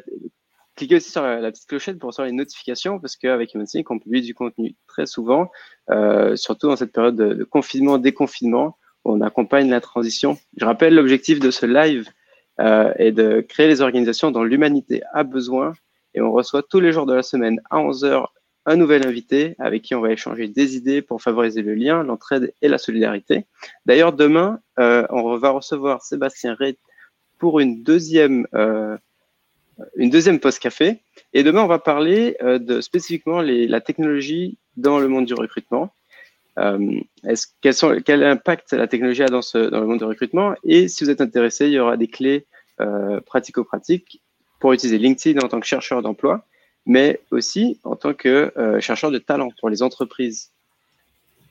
[0.76, 4.22] cliquez aussi sur la, petite clochette pour recevoir les notifications parce qu'avec Humansync, on publie
[4.22, 5.50] du contenu très souvent,
[5.90, 10.38] euh, surtout dans cette période de, de confinement, déconfinement, où on accompagne la transition.
[10.56, 12.08] Je rappelle l'objectif de ce live
[12.98, 15.72] est de créer les organisations dont l'humanité a besoin
[16.12, 18.26] et on reçoit tous les jours de la semaine à 11h
[18.66, 22.52] un nouvel invité avec qui on va échanger des idées pour favoriser le lien, l'entraide
[22.62, 23.46] et la solidarité.
[23.86, 26.76] D'ailleurs, demain, euh, on va recevoir Sébastien Rey
[27.38, 28.96] pour une deuxième euh,
[29.96, 31.00] deuxième post café.
[31.32, 35.92] Et demain, on va parler euh, de spécifiquement la technologie dans le monde du recrutement.
[36.58, 37.00] Euh,
[38.04, 40.54] quel impact la technologie a dans, ce, dans le monde du recrutement?
[40.64, 42.46] Et si vous êtes intéressé, il y aura des clés
[42.80, 44.22] euh, pratico-pratiques
[44.58, 46.44] pour utiliser LinkedIn en tant que chercheur d'emploi,
[46.87, 50.53] mais aussi en tant que euh, chercheur de talent pour les entreprises.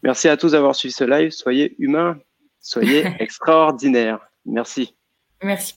[0.03, 1.31] Merci à tous d'avoir suivi ce live.
[1.31, 2.17] Soyez humains,
[2.61, 4.19] soyez extraordinaires.
[4.45, 4.95] Merci.
[5.43, 5.75] Merci.